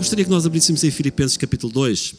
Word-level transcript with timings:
gostaria 0.00 0.24
que 0.24 0.30
nós 0.30 0.46
abríssemos 0.46 0.82
em 0.82 0.90
Filipenses 0.90 1.36
capítulo 1.36 1.70
2. 1.74 2.14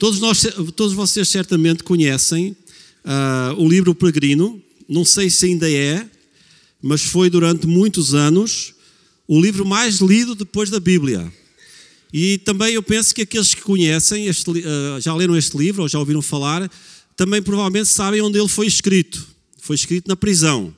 Todos, 0.00 0.18
nós, 0.18 0.44
todos 0.74 0.94
vocês 0.94 1.28
certamente 1.28 1.84
conhecem 1.84 2.56
uh, 3.04 3.54
o 3.56 3.68
livro 3.68 3.94
Peregrino, 3.94 4.60
não 4.88 5.04
sei 5.04 5.30
se 5.30 5.46
ainda 5.46 5.70
é, 5.70 6.04
mas 6.82 7.02
foi 7.02 7.30
durante 7.30 7.68
muitos 7.68 8.14
anos 8.14 8.74
o 9.28 9.40
livro 9.40 9.64
mais 9.64 9.98
lido 9.98 10.34
depois 10.34 10.70
da 10.70 10.80
Bíblia. 10.80 11.32
E 12.12 12.38
também 12.38 12.74
eu 12.74 12.82
penso 12.82 13.14
que 13.14 13.22
aqueles 13.22 13.54
que 13.54 13.62
conhecem, 13.62 14.26
este, 14.26 14.50
uh, 14.50 15.00
já 15.00 15.14
leram 15.14 15.36
este 15.36 15.56
livro 15.56 15.82
ou 15.82 15.88
já 15.88 16.00
ouviram 16.00 16.20
falar, 16.20 16.68
também 17.16 17.40
provavelmente 17.40 17.86
sabem 17.86 18.20
onde 18.22 18.40
ele 18.40 18.48
foi 18.48 18.66
escrito. 18.66 19.24
Foi 19.60 19.76
escrito 19.76 20.08
na 20.08 20.16
prisão 20.16 20.74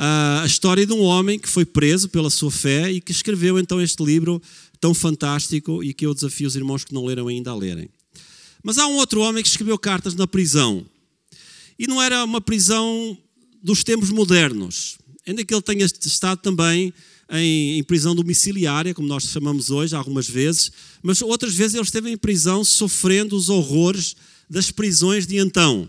a 0.00 0.44
história 0.46 0.86
de 0.86 0.92
um 0.92 1.00
homem 1.00 1.40
que 1.40 1.48
foi 1.48 1.64
preso 1.64 2.08
pela 2.08 2.30
sua 2.30 2.52
fé 2.52 2.92
e 2.92 3.00
que 3.00 3.10
escreveu 3.10 3.58
então 3.58 3.80
este 3.80 4.00
livro 4.04 4.40
tão 4.80 4.94
fantástico 4.94 5.82
e 5.82 5.92
que 5.92 6.06
eu 6.06 6.14
desafio 6.14 6.46
os 6.46 6.54
irmãos 6.54 6.84
que 6.84 6.94
não 6.94 7.04
leram 7.04 7.26
ainda 7.26 7.50
a 7.50 7.54
lerem. 7.56 7.88
Mas 8.62 8.78
há 8.78 8.86
um 8.86 8.94
outro 8.94 9.20
homem 9.20 9.42
que 9.42 9.48
escreveu 9.48 9.76
cartas 9.76 10.14
na 10.14 10.24
prisão. 10.24 10.86
E 11.76 11.88
não 11.88 12.00
era 12.00 12.24
uma 12.24 12.40
prisão 12.40 13.18
dos 13.60 13.82
tempos 13.82 14.10
modernos, 14.10 14.98
ainda 15.26 15.44
que 15.44 15.52
ele 15.52 15.62
tenha 15.62 15.84
estado 15.84 16.40
também 16.42 16.94
em, 17.30 17.78
em, 17.78 17.82
prisão 17.82 18.14
domiciliária, 18.14 18.94
como 18.94 19.08
nós 19.08 19.24
chamamos 19.24 19.68
hoje, 19.68 19.96
algumas 19.96 20.28
vezes, 20.28 20.70
mas 21.02 21.20
outras 21.22 21.54
vezes 21.54 21.74
ele 21.74 21.82
esteve 21.82 22.08
em 22.08 22.16
prisão 22.16 22.62
sofrendo 22.64 23.36
os 23.36 23.48
horrores 23.48 24.14
das 24.48 24.70
prisões 24.70 25.26
de 25.26 25.38
então. 25.38 25.88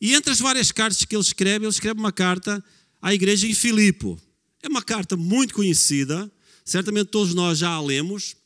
E 0.00 0.14
entre 0.14 0.32
as 0.32 0.40
várias 0.40 0.72
cartas 0.72 1.04
que 1.04 1.14
ele 1.14 1.22
escreve, 1.22 1.66
ele 1.66 1.72
escreve 1.72 2.00
uma 2.00 2.10
carta 2.10 2.64
à 3.02 3.12
igreja 3.12 3.48
em 3.48 3.54
Filipo. 3.54 4.18
É 4.62 4.68
uma 4.68 4.80
carta 4.80 5.16
muito 5.16 5.54
conhecida, 5.54 6.30
certamente 6.64 7.08
todos 7.08 7.34
nós 7.34 7.58
já 7.58 7.68
a 7.68 7.82
lemos. 7.82 8.36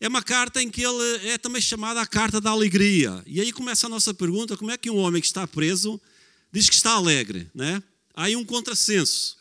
É 0.00 0.08
uma 0.08 0.22
carta 0.22 0.60
em 0.60 0.68
que 0.68 0.82
ele 0.82 1.28
é 1.28 1.38
também 1.38 1.62
chamada 1.62 2.00
a 2.00 2.06
carta 2.06 2.40
da 2.40 2.50
alegria. 2.50 3.22
E 3.24 3.40
aí 3.40 3.52
começa 3.52 3.86
a 3.86 3.90
nossa 3.90 4.12
pergunta: 4.12 4.56
como 4.56 4.72
é 4.72 4.76
que 4.76 4.90
um 4.90 4.96
homem 4.96 5.20
que 5.20 5.28
está 5.28 5.46
preso 5.46 6.00
diz 6.50 6.68
que 6.68 6.74
está 6.74 6.92
alegre? 6.92 7.48
Né? 7.54 7.80
Há 8.12 8.24
aí 8.24 8.34
um 8.34 8.44
contrassenso. 8.44 9.38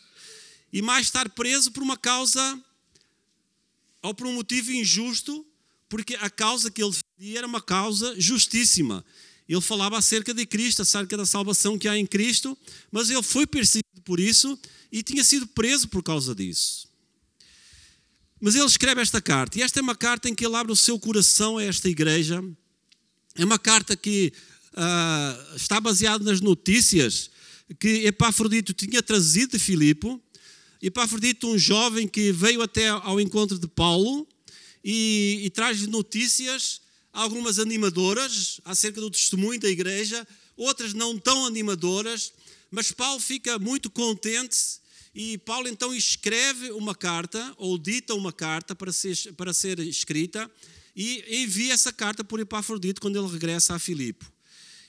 E 0.72 0.81
mais 0.84 1.08
estar 1.08 1.28
preso 1.30 1.72
por 1.72 1.81
uma 1.81 1.97
causa 1.97 2.62
ou 4.03 4.14
por 4.14 4.28
um 4.28 4.34
motivo 4.34 4.72
injusto, 4.72 5.45
porque 5.90 6.16
a 6.16 6.30
causa 6.30 6.70
que 6.70 6.84
ele 6.84 6.92
defendia 6.92 7.40
era 7.40 7.47
uma 7.47 7.62
causa 7.62 8.14
justíssima. 8.20 9.03
Ele 9.50 9.61
falava 9.61 9.97
acerca 9.97 10.31
de 10.31 10.45
Cristo, 10.45 10.83
acerca 10.83 11.17
da 11.17 11.25
salvação 11.25 11.78
que 11.78 11.88
há 11.88 11.97
em 11.97 12.05
Cristo, 12.05 12.55
mas 12.92 13.09
ele 13.09 13.23
foi 13.23 13.47
perseguido 13.47 14.00
por 14.06 14.19
isso 14.19 14.58
e 14.91 15.02
tinha 15.02 15.23
sido 15.23 15.47
preso 15.47 15.88
por 15.88 16.03
causa 16.03 16.36
disso. 16.36 16.88
Mas 18.39 18.53
ele 18.53 18.66
escreve 18.66 19.02
esta 19.02 19.19
carta, 19.19 19.58
e 19.58 19.64
esta 19.64 19.80
é 19.80 19.81
uma 19.81 19.95
carta 19.95 20.30
em 20.30 20.36
que 20.36 20.45
ele 20.45 20.56
abre 20.56 20.72
o 20.72 20.75
seu 20.75 21.00
coração 21.00 21.58
a 21.58 21.64
esta 21.64 21.89
igreja. 21.89 22.44
É 23.33 23.44
uma 23.44 23.58
carta 23.58 23.95
que 23.97 24.31
uh, 24.73 25.56
está 25.56 25.81
baseada 25.81 26.23
nas 26.23 26.39
notícias 26.39 27.31
que 27.80 28.06
Epafrodito 28.06 28.72
tinha 28.72 29.02
trazido 29.02 29.53
de 29.53 29.59
Filipe. 29.59 30.19
Epafrodito, 30.81 31.50
um 31.50 31.58
jovem 31.58 32.08
que 32.08 32.31
veio 32.31 32.61
até 32.61 32.88
ao 32.88 33.19
encontro 33.19 33.58
de 33.58 33.67
Paulo 33.67 34.28
e, 34.84 35.41
e 35.44 35.50
traz 35.50 35.86
notícias, 35.88 36.81
algumas 37.23 37.59
animadoras, 37.59 38.62
acerca 38.64 39.02
do 39.02 39.12
testemunho 39.12 39.59
da 39.59 39.67
igreja, 39.67 40.25
outras 40.56 40.94
não 40.94 41.17
tão 41.17 41.45
animadoras, 41.45 42.31
mas 42.72 42.92
Paulo 42.92 43.20
fica 43.20 43.59
muito 43.59 43.89
contente 43.89 44.80
e 45.14 45.38
Paulo 45.40 45.67
então 45.67 45.94
escreve 45.94 46.72
uma 46.72 46.96
carta, 46.96 47.53
ou 47.57 47.78
dita 47.78 48.13
uma 48.13 48.31
carta 48.31 48.74
para 48.74 48.91
ser, 48.94 49.34
para 49.34 49.53
ser 49.53 49.80
escrita, 49.80 50.50
e 50.96 51.44
envia 51.44 51.74
essa 51.74 51.91
carta 51.91 52.24
por 52.24 52.40
Epafrodito 52.40 53.02
quando 53.02 53.18
ele 53.18 53.31
regressa 53.31 53.75
a 53.75 53.80
Filipe. 53.80 54.25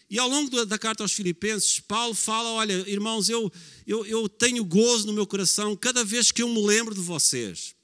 E 0.08 0.18
ao 0.18 0.28
longo 0.28 0.64
da 0.64 0.78
carta 0.78 1.02
aos 1.02 1.12
Filipenses, 1.12 1.80
Paulo 1.80 2.14
fala: 2.14 2.50
Olha, 2.50 2.72
irmãos, 2.88 3.28
eu, 3.28 3.50
eu, 3.86 4.04
eu 4.06 4.28
tenho 4.28 4.64
gozo 4.64 5.06
no 5.06 5.12
meu 5.12 5.26
coração 5.26 5.76
cada 5.76 6.04
vez 6.04 6.30
que 6.30 6.42
eu 6.42 6.48
me 6.48 6.64
lembro 6.64 6.94
de 6.94 7.00
vocês. 7.00 7.74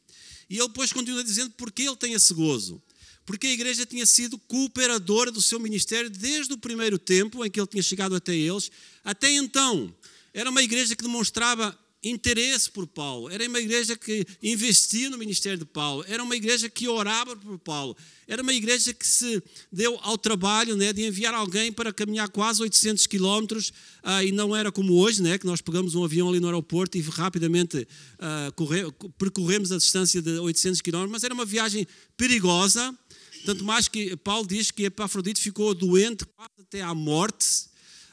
E 0.48 0.58
ele 0.58 0.68
depois 0.68 0.92
continua 0.92 1.22
dizendo 1.24 1.52
porque 1.56 1.82
ele 1.82 1.96
tem 1.96 2.12
esse 2.12 2.34
gozo. 2.34 2.82
Porque 3.26 3.48
a 3.48 3.52
igreja 3.52 3.84
tinha 3.84 4.06
sido 4.06 4.38
cooperadora 4.38 5.32
do 5.32 5.42
seu 5.42 5.58
ministério 5.58 6.08
desde 6.08 6.54
o 6.54 6.58
primeiro 6.58 6.98
tempo 6.98 7.44
em 7.44 7.50
que 7.50 7.60
ele 7.60 7.66
tinha 7.66 7.82
chegado 7.82 8.14
até 8.14 8.34
eles, 8.34 8.70
até 9.04 9.30
então. 9.30 9.92
Era 10.32 10.48
uma 10.48 10.62
igreja 10.62 10.94
que 10.94 11.02
demonstrava 11.02 11.76
interesse 12.08 12.70
por 12.70 12.86
Paulo, 12.86 13.30
era 13.30 13.46
uma 13.48 13.58
igreja 13.58 13.96
que 13.96 14.24
investia 14.42 15.10
no 15.10 15.18
ministério 15.18 15.58
de 15.58 15.64
Paulo, 15.64 16.04
era 16.06 16.22
uma 16.22 16.36
igreja 16.36 16.68
que 16.68 16.86
orava 16.86 17.34
por 17.36 17.58
Paulo, 17.58 17.96
era 18.28 18.42
uma 18.42 18.52
igreja 18.52 18.92
que 18.94 19.06
se 19.06 19.42
deu 19.72 19.98
ao 20.02 20.16
trabalho 20.16 20.76
né, 20.76 20.92
de 20.92 21.04
enviar 21.04 21.34
alguém 21.34 21.72
para 21.72 21.92
caminhar 21.92 22.28
quase 22.28 22.62
800 22.62 23.06
quilómetros, 23.06 23.70
uh, 24.04 24.22
e 24.24 24.30
não 24.30 24.54
era 24.54 24.70
como 24.70 24.94
hoje, 24.94 25.22
né, 25.22 25.38
que 25.38 25.46
nós 25.46 25.60
pegamos 25.60 25.94
um 25.94 26.04
avião 26.04 26.28
ali 26.28 26.38
no 26.38 26.46
aeroporto 26.46 26.96
e 26.96 27.00
rapidamente 27.00 27.78
uh, 27.78 28.52
corre, 28.54 28.84
percorremos 29.18 29.72
a 29.72 29.78
distância 29.78 30.22
de 30.22 30.38
800 30.38 30.80
quilómetros, 30.80 31.12
mas 31.12 31.24
era 31.24 31.34
uma 31.34 31.44
viagem 31.44 31.86
perigosa, 32.16 32.96
tanto 33.46 33.64
mais 33.64 33.86
que 33.86 34.16
Paulo 34.16 34.44
diz 34.44 34.72
que 34.72 34.82
Epafrodito 34.82 35.40
ficou 35.40 35.72
doente 35.72 36.26
quase 36.26 36.50
até 36.60 36.82
à 36.82 36.92
morte. 36.92 37.68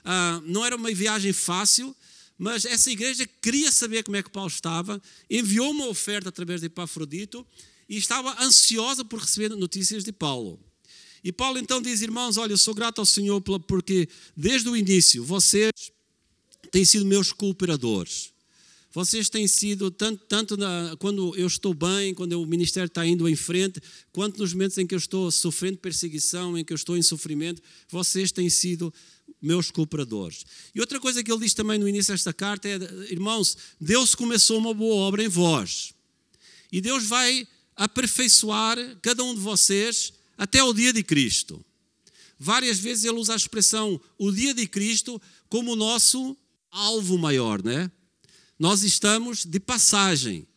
Ah, 0.06 0.40
não 0.46 0.64
era 0.64 0.76
uma 0.76 0.94
viagem 0.94 1.34
fácil, 1.34 1.96
mas 2.38 2.66
essa 2.66 2.92
igreja 2.92 3.28
queria 3.42 3.72
saber 3.72 4.04
como 4.04 4.16
é 4.16 4.22
que 4.22 4.30
Paulo 4.30 4.48
estava, 4.48 5.02
enviou 5.28 5.72
uma 5.72 5.88
oferta 5.88 6.30
através 6.30 6.62
de 6.62 6.68
Epafrodito 6.68 7.46
e 7.90 7.98
estava 7.98 8.40
ansiosa 8.44 9.04
por 9.04 9.20
receber 9.20 9.50
notícias 9.50 10.04
de 10.04 10.12
Paulo. 10.12 10.60
E 11.24 11.32
Paulo 11.32 11.58
então 11.58 11.82
diz: 11.82 12.02
Irmãos, 12.02 12.38
olha, 12.38 12.54
eu 12.54 12.58
sou 12.58 12.76
grato 12.76 13.00
ao 13.00 13.06
Senhor 13.06 13.42
porque 13.42 14.08
desde 14.38 14.70
o 14.70 14.78
início 14.78 15.24
vocês 15.24 15.72
têm 16.70 16.86
sido 16.86 17.06
meus 17.06 17.32
cooperadores. 17.34 18.33
Vocês 18.94 19.28
têm 19.28 19.48
sido, 19.48 19.90
tanto, 19.90 20.24
tanto 20.26 20.56
na, 20.56 20.96
quando 21.00 21.36
eu 21.36 21.48
estou 21.48 21.74
bem, 21.74 22.14
quando 22.14 22.34
o 22.34 22.46
ministério 22.46 22.86
está 22.86 23.04
indo 23.04 23.28
em 23.28 23.36
frente, 23.36 23.82
quanto 24.12 24.38
nos 24.38 24.54
momentos 24.54 24.78
em 24.78 24.86
que 24.86 24.94
eu 24.94 25.00
estou 25.00 25.32
sofrendo 25.32 25.80
perseguição, 25.80 26.56
em 26.56 26.64
que 26.64 26.72
eu 26.72 26.76
estou 26.76 26.96
em 26.96 27.02
sofrimento, 27.02 27.60
vocês 27.90 28.32
têm 28.32 28.52
sido 28.52 28.94
meus 29.42 29.72
cooperadores. 29.72 30.46
E 30.76 30.80
outra 30.80 31.00
coisa 31.00 31.24
que 31.24 31.32
ele 31.32 31.42
diz 31.42 31.56
também 31.56 31.80
no 31.80 31.90
início 31.90 32.14
desta 32.14 32.32
carta 32.32 32.68
é: 32.68 32.76
irmãos, 33.12 33.58
Deus 33.82 34.14
começou 34.14 34.60
uma 34.60 34.76
boa 34.76 34.96
obra 34.96 35.24
em 35.24 35.28
vós. 35.28 35.92
E 36.72 36.80
Deus 36.80 37.04
vai 37.04 37.48
aperfeiçoar 37.76 38.78
cada 39.02 39.24
um 39.24 39.34
de 39.34 39.42
vocês 39.42 40.14
até 40.38 40.64
o 40.64 40.72
dia 40.72 40.94
de 40.94 41.02
Cristo. 41.02 41.66
Várias 42.38 42.78
vezes 42.78 43.06
ele 43.06 43.18
usa 43.18 43.34
a 43.34 43.38
expressão 43.38 44.00
o 44.20 44.32
dia 44.32 44.54
de 44.54 44.68
Cristo 44.68 45.20
como 45.50 45.72
o 45.72 45.76
nosso 45.76 46.38
alvo 46.70 47.18
maior, 47.18 47.64
né? 47.64 47.90
Nós 48.58 48.84
estamos 48.84 49.46
de 49.46 49.60
passagem. 49.60 50.48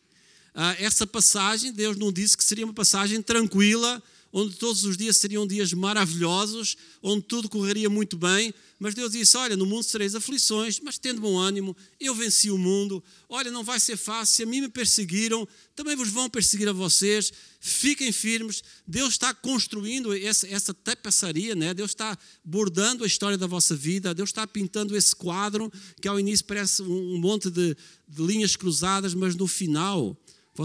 Ah, 0.53 0.75
essa 0.79 1.05
passagem, 1.05 1.71
Deus 1.71 1.97
não 1.97 2.11
disse 2.11 2.37
que 2.37 2.43
seria 2.43 2.65
uma 2.65 2.73
passagem 2.73 3.21
tranquila, 3.21 4.01
onde 4.39 4.55
todos 4.55 4.83
os 4.83 4.95
dias 4.95 5.17
seriam 5.17 5.47
dias 5.47 5.73
maravilhosos, 5.73 6.77
onde 7.01 7.23
tudo 7.23 7.49
correria 7.49 7.89
muito 7.89 8.15
bem, 8.15 8.53
mas 8.77 8.93
Deus 8.93 9.11
disse: 9.11 9.35
Olha, 9.35 9.57
no 9.57 9.65
mundo 9.65 9.81
sereis 9.81 10.13
aflições, 10.13 10.79
mas 10.79 10.99
tendo 10.99 11.19
bom 11.19 11.39
ânimo, 11.39 11.75
eu 11.99 12.13
venci 12.13 12.51
o 12.51 12.57
mundo. 12.57 13.03
Olha, 13.27 13.49
não 13.49 13.63
vai 13.63 13.79
ser 13.79 13.97
fácil, 13.97 14.35
se 14.35 14.43
a 14.43 14.45
mim 14.45 14.61
me 14.61 14.69
perseguiram, 14.69 15.47
também 15.75 15.95
vos 15.95 16.09
vão 16.09 16.29
perseguir 16.29 16.69
a 16.69 16.73
vocês. 16.73 17.33
Fiquem 17.59 18.11
firmes. 18.11 18.63
Deus 18.87 19.13
está 19.13 19.33
construindo 19.33 20.15
essa, 20.15 20.47
essa 20.47 20.71
tapeçaria, 20.71 21.55
né? 21.55 21.73
Deus 21.73 21.89
está 21.91 22.15
bordando 22.45 23.03
a 23.03 23.07
história 23.07 23.39
da 23.39 23.47
vossa 23.47 23.75
vida, 23.75 24.13
Deus 24.13 24.29
está 24.29 24.45
pintando 24.45 24.95
esse 24.95 25.15
quadro 25.15 25.71
que 25.99 26.07
ao 26.07 26.19
início 26.19 26.45
parece 26.45 26.83
um 26.83 27.17
monte 27.17 27.49
de, 27.49 27.75
de 28.07 28.21
linhas 28.21 28.55
cruzadas, 28.55 29.15
mas 29.15 29.35
no 29.35 29.47
final 29.47 30.15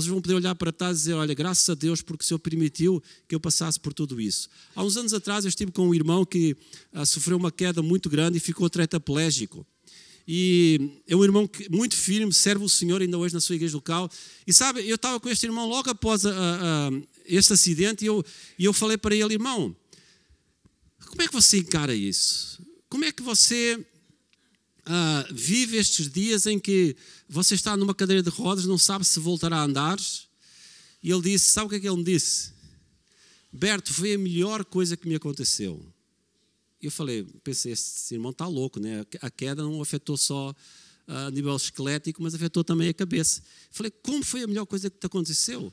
vocês 0.00 0.10
vão 0.10 0.20
poder 0.20 0.34
olhar 0.34 0.54
para 0.54 0.72
trás 0.72 0.96
e 0.96 1.00
dizer: 1.00 1.14
Olha, 1.14 1.34
graças 1.34 1.68
a 1.68 1.74
Deus, 1.74 2.00
porque 2.00 2.24
o 2.24 2.26
Senhor 2.26 2.38
permitiu 2.38 3.02
que 3.28 3.34
eu 3.34 3.40
passasse 3.40 3.78
por 3.78 3.92
tudo 3.92 4.20
isso. 4.20 4.48
Há 4.74 4.82
uns 4.82 4.96
anos 4.96 5.12
atrás, 5.12 5.44
eu 5.44 5.48
estive 5.48 5.70
com 5.70 5.88
um 5.88 5.94
irmão 5.94 6.24
que 6.24 6.56
ah, 6.92 7.04
sofreu 7.04 7.36
uma 7.36 7.52
queda 7.52 7.82
muito 7.82 8.08
grande 8.08 8.38
e 8.38 8.40
ficou 8.40 8.70
tetraplégico. 8.70 9.66
E 10.26 11.02
é 11.06 11.16
um 11.16 11.24
irmão 11.24 11.50
muito 11.70 11.96
firme, 11.96 12.32
serve 12.32 12.64
o 12.64 12.68
Senhor 12.68 13.02
ainda 13.02 13.18
hoje 13.18 13.34
na 13.34 13.40
sua 13.40 13.56
igreja 13.56 13.74
local. 13.74 14.08
E 14.46 14.52
sabe, 14.52 14.88
eu 14.88 14.94
estava 14.94 15.18
com 15.18 15.28
este 15.28 15.46
irmão 15.46 15.68
logo 15.68 15.90
após 15.90 16.24
a, 16.24 16.30
a, 16.30 16.88
a, 16.88 16.90
este 17.26 17.52
acidente 17.52 18.04
e 18.04 18.06
eu, 18.06 18.24
e 18.58 18.64
eu 18.64 18.72
falei 18.72 18.96
para 18.96 19.14
ele: 19.14 19.34
Irmão, 19.34 19.76
como 21.06 21.22
é 21.22 21.26
que 21.26 21.32
você 21.32 21.58
encara 21.58 21.94
isso? 21.94 22.64
Como 22.88 23.04
é 23.04 23.12
que 23.12 23.22
você 23.22 23.84
uh, 24.86 25.34
vive 25.34 25.76
estes 25.76 26.10
dias 26.10 26.46
em 26.46 26.58
que 26.58 26.96
você 27.28 27.54
está 27.54 27.76
numa 27.76 27.94
cadeira 27.94 28.22
de 28.22 28.30
rodas, 28.30 28.66
não 28.66 28.78
sabe 28.78 29.04
se 29.04 29.18
voltará 29.20 29.58
a 29.58 29.64
andar. 29.64 29.98
E 31.02 31.10
ele 31.10 31.22
disse: 31.22 31.50
Sabe 31.50 31.66
o 31.66 31.70
que 31.70 31.76
é 31.76 31.80
que 31.80 31.88
ele 31.88 31.96
me 31.96 32.04
disse? 32.04 32.52
Berto, 33.52 33.92
foi 33.92 34.14
a 34.14 34.18
melhor 34.18 34.64
coisa 34.64 34.96
que 34.96 35.08
me 35.08 35.14
aconteceu. 35.14 35.84
Eu 36.80 36.90
falei: 36.90 37.24
Pensei, 37.44 37.72
esse 37.72 38.14
irmão 38.14 38.30
está 38.30 38.46
louco, 38.46 38.80
né? 38.80 39.04
A 39.20 39.30
queda 39.30 39.62
não 39.62 39.80
afetou 39.80 40.16
só 40.16 40.54
a 41.06 41.30
nível 41.30 41.54
esquelético, 41.56 42.22
mas 42.22 42.34
afetou 42.34 42.64
também 42.64 42.88
a 42.88 42.94
cabeça. 42.94 43.42
Falei: 43.70 43.90
Como 43.90 44.24
foi 44.24 44.42
a 44.42 44.46
melhor 44.46 44.66
coisa 44.66 44.88
que 44.88 44.98
te 44.98 45.06
aconteceu? 45.06 45.72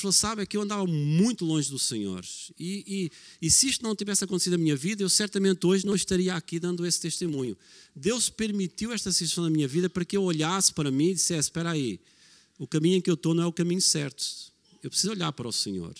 Falou: 0.00 0.12
Sabe, 0.12 0.42
é 0.42 0.46
que 0.46 0.56
eu 0.56 0.62
andava 0.62 0.86
muito 0.86 1.44
longe 1.44 1.70
do 1.70 1.78
Senhor. 1.78 2.24
E, 2.58 3.10
e, 3.40 3.46
e, 3.46 3.50
se 3.50 3.68
isto 3.68 3.82
não 3.82 3.94
tivesse 3.94 4.24
acontecido 4.24 4.52
na 4.52 4.58
minha 4.58 4.76
vida, 4.76 5.02
eu 5.02 5.08
certamente 5.08 5.66
hoje 5.66 5.86
não 5.86 5.94
estaria 5.94 6.34
aqui 6.34 6.58
dando 6.58 6.86
esse 6.86 7.00
testemunho. 7.00 7.56
Deus 7.94 8.28
permitiu 8.28 8.92
esta 8.92 9.10
situação 9.12 9.44
na 9.44 9.50
minha 9.50 9.68
vida 9.68 9.88
para 9.88 10.04
que 10.04 10.16
eu 10.16 10.22
olhasse 10.22 10.72
para 10.72 10.90
mim 10.90 11.10
e 11.10 11.14
dissesse: 11.14 11.48
Espera 11.48 11.70
aí, 11.70 12.00
o 12.58 12.66
caminho 12.66 12.96
em 12.96 13.00
que 13.00 13.10
eu 13.10 13.14
estou 13.14 13.34
não 13.34 13.44
é 13.44 13.46
o 13.46 13.52
caminho 13.52 13.80
certo. 13.80 14.24
Eu 14.82 14.90
preciso 14.90 15.12
olhar 15.12 15.32
para 15.32 15.48
o 15.48 15.52
Senhor. 15.52 15.94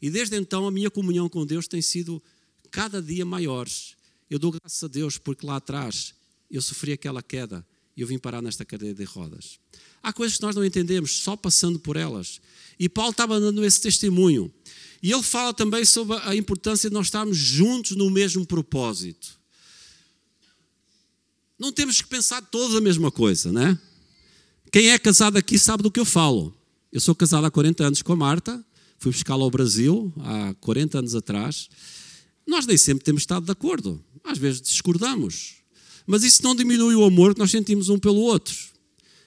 E 0.00 0.10
desde 0.10 0.36
então 0.36 0.66
a 0.66 0.70
minha 0.70 0.90
comunhão 0.90 1.28
com 1.28 1.46
Deus 1.46 1.68
tem 1.68 1.82
sido 1.82 2.22
cada 2.70 3.00
dia 3.02 3.24
maior. 3.24 3.68
Eu 4.28 4.38
dou 4.38 4.50
graças 4.50 4.82
a 4.82 4.88
Deus 4.88 5.18
porque 5.18 5.46
lá 5.46 5.56
atrás 5.56 6.14
eu 6.50 6.60
sofri 6.60 6.92
aquela 6.92 7.22
queda 7.22 7.66
e 7.96 8.00
eu 8.00 8.06
vim 8.06 8.18
parar 8.18 8.42
nesta 8.42 8.64
cadeia 8.64 8.94
de 8.94 9.04
rodas. 9.04 9.58
Há 10.02 10.12
coisas 10.12 10.36
que 10.36 10.42
nós 10.42 10.56
não 10.56 10.64
entendemos 10.64 11.18
só 11.18 11.36
passando 11.36 11.78
por 11.78 11.96
elas. 11.96 12.40
E 12.78 12.88
Paulo 12.88 13.10
estava 13.10 13.38
dando 13.38 13.64
esse 13.64 13.80
testemunho. 13.80 14.52
E 15.02 15.12
ele 15.12 15.22
fala 15.22 15.52
também 15.52 15.84
sobre 15.84 16.16
a 16.22 16.34
importância 16.34 16.88
de 16.88 16.94
nós 16.94 17.06
estarmos 17.06 17.36
juntos 17.36 17.96
no 17.96 18.10
mesmo 18.10 18.46
propósito. 18.46 19.38
Não 21.58 21.72
temos 21.72 22.00
que 22.00 22.08
pensar 22.08 22.42
todos 22.42 22.76
a 22.76 22.80
mesma 22.80 23.10
coisa, 23.10 23.52
né? 23.52 23.78
Quem 24.72 24.90
é 24.90 24.98
casado 24.98 25.36
aqui 25.36 25.58
sabe 25.58 25.82
do 25.82 25.90
que 25.90 26.00
eu 26.00 26.04
falo. 26.04 26.56
Eu 26.90 27.00
sou 27.00 27.14
casado 27.14 27.44
há 27.44 27.50
40 27.50 27.84
anos 27.84 28.02
com 28.02 28.12
a 28.12 28.16
Marta, 28.16 28.64
fui 28.98 29.12
buscá-la 29.12 29.44
ao 29.44 29.50
Brasil 29.50 30.12
há 30.18 30.54
40 30.54 30.98
anos 30.98 31.14
atrás. 31.14 31.68
Nós 32.46 32.66
nem 32.66 32.76
sempre 32.76 33.04
temos 33.04 33.22
estado 33.22 33.44
de 33.44 33.52
acordo, 33.52 34.02
às 34.24 34.38
vezes 34.38 34.60
discordamos. 34.60 35.61
Mas 36.06 36.24
isso 36.24 36.42
não 36.42 36.54
diminui 36.54 36.94
o 36.94 37.04
amor 37.04 37.34
que 37.34 37.40
nós 37.40 37.50
sentimos 37.50 37.88
um 37.88 37.98
pelo 37.98 38.20
outro. 38.20 38.54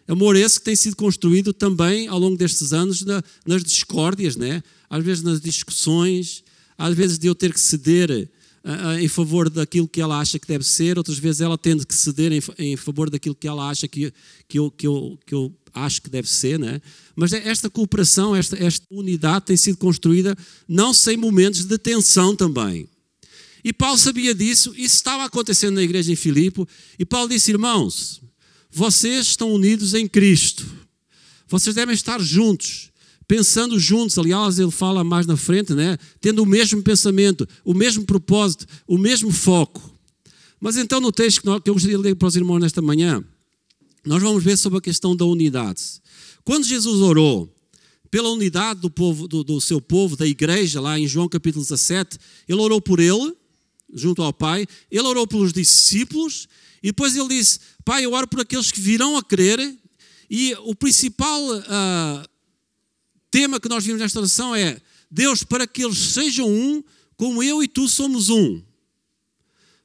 Amor 0.07 0.35
esse 0.35 0.59
que 0.59 0.65
tem 0.65 0.75
sido 0.75 0.95
construído 0.95 1.51
também 1.51 2.07
ao 2.07 2.19
longo 2.19 2.37
destes 2.37 2.73
anos 2.73 3.01
na, 3.01 3.23
nas 3.45 3.63
discórdias, 3.63 4.35
né? 4.35 4.61
às 4.89 5.03
vezes 5.03 5.23
nas 5.23 5.41
discussões, 5.41 6.43
às 6.77 6.95
vezes 6.95 7.17
de 7.17 7.27
eu 7.27 7.33
ter 7.33 7.51
que 7.51 7.59
ceder 7.59 8.29
uh, 8.63 8.99
em 8.99 9.07
favor 9.07 9.49
daquilo 9.49 9.87
que 9.87 9.99
ela 9.99 10.19
acha 10.19 10.37
que 10.37 10.47
deve 10.47 10.63
ser, 10.63 10.97
outras 10.97 11.17
vezes 11.17 11.41
ela 11.41 11.57
tendo 11.57 11.85
que 11.87 11.95
ceder 11.95 12.31
em, 12.31 12.41
em 12.59 12.77
favor 12.77 13.09
daquilo 13.09 13.33
que 13.33 13.47
ela 13.47 13.67
acha 13.67 13.87
que, 13.87 14.13
que, 14.47 14.59
eu, 14.59 14.69
que, 14.69 14.85
eu, 14.85 15.17
que 15.25 15.33
eu 15.33 15.51
acho 15.73 16.01
que 16.01 16.09
deve 16.09 16.29
ser. 16.29 16.59
Né? 16.59 16.79
Mas 17.15 17.33
esta 17.33 17.69
cooperação, 17.69 18.35
esta, 18.35 18.61
esta 18.63 18.85
unidade 18.91 19.45
tem 19.45 19.57
sido 19.57 19.77
construída 19.77 20.37
não 20.67 20.93
sem 20.93 21.17
momentos 21.17 21.65
de 21.65 21.77
tensão 21.79 22.35
também. 22.35 22.87
E 23.65 23.73
Paulo 23.73 23.97
sabia 23.97 24.35
disso, 24.35 24.75
isso 24.77 24.95
estava 24.95 25.25
acontecendo 25.25 25.73
na 25.73 25.81
igreja 25.81 26.13
em 26.13 26.15
Filipe, 26.15 26.63
e 26.99 27.03
Paulo 27.03 27.27
disse: 27.27 27.49
irmãos, 27.49 28.21
vocês 28.69 29.25
estão 29.25 29.51
unidos 29.51 29.95
em 29.95 30.07
Cristo, 30.07 30.63
vocês 31.47 31.75
devem 31.75 31.95
estar 31.95 32.21
juntos, 32.21 32.91
pensando 33.27 33.79
juntos. 33.79 34.19
Aliás, 34.19 34.59
ele 34.59 34.69
fala 34.69 35.03
mais 35.03 35.25
na 35.25 35.35
frente, 35.35 35.73
né? 35.73 35.97
tendo 36.21 36.43
o 36.43 36.45
mesmo 36.45 36.83
pensamento, 36.83 37.49
o 37.63 37.73
mesmo 37.73 38.05
propósito, 38.05 38.67
o 38.87 38.99
mesmo 38.99 39.31
foco. 39.31 39.81
Mas 40.61 40.77
então, 40.77 41.01
no 41.01 41.11
texto 41.11 41.41
que 41.41 41.69
eu 41.69 41.73
gostaria 41.73 41.97
de 41.97 42.03
ler 42.03 42.15
para 42.15 42.27
os 42.27 42.35
irmãos 42.35 42.59
nesta 42.59 42.83
manhã, 42.83 43.23
nós 44.05 44.21
vamos 44.21 44.43
ver 44.43 44.57
sobre 44.57 44.77
a 44.77 44.81
questão 44.81 45.15
da 45.15 45.25
unidade. 45.25 45.81
Quando 46.43 46.67
Jesus 46.67 47.01
orou 47.01 47.51
pela 48.11 48.29
unidade 48.29 48.81
do, 48.81 48.91
povo, 48.91 49.27
do, 49.27 49.43
do 49.43 49.59
seu 49.59 49.81
povo, 49.81 50.15
da 50.15 50.27
igreja, 50.27 50.79
lá 50.79 50.99
em 50.99 51.07
João 51.07 51.27
capítulo 51.27 51.63
17, 51.63 52.19
ele 52.47 52.59
orou 52.59 52.79
por 52.79 52.99
ele 52.99 53.35
junto 53.93 54.21
ao 54.21 54.33
Pai, 54.33 54.67
ele 54.91 55.07
orou 55.07 55.27
pelos 55.27 55.53
discípulos 55.53 56.47
e 56.85 56.87
depois 56.87 57.15
ele 57.15 57.29
disse: 57.29 57.59
Pai, 57.83 58.05
eu 58.05 58.13
oro 58.13 58.27
por 58.27 58.41
aqueles 58.41 58.71
que 58.71 58.79
virão 58.79 59.17
a 59.17 59.23
crer. 59.23 59.59
E 60.29 60.53
o 60.65 60.75
principal 60.75 61.41
uh, 61.57 62.29
tema 63.31 63.59
que 63.59 63.67
nós 63.67 63.83
vimos 63.83 63.99
nesta 63.99 64.19
oração 64.19 64.53
é: 64.55 64.79
Deus, 65.09 65.43
para 65.43 65.65
que 65.65 65.83
eles 65.83 65.97
sejam 65.97 66.47
um, 66.47 66.83
como 67.17 67.41
eu 67.41 67.63
e 67.63 67.67
tu 67.67 67.89
somos 67.89 68.29
um. 68.29 68.61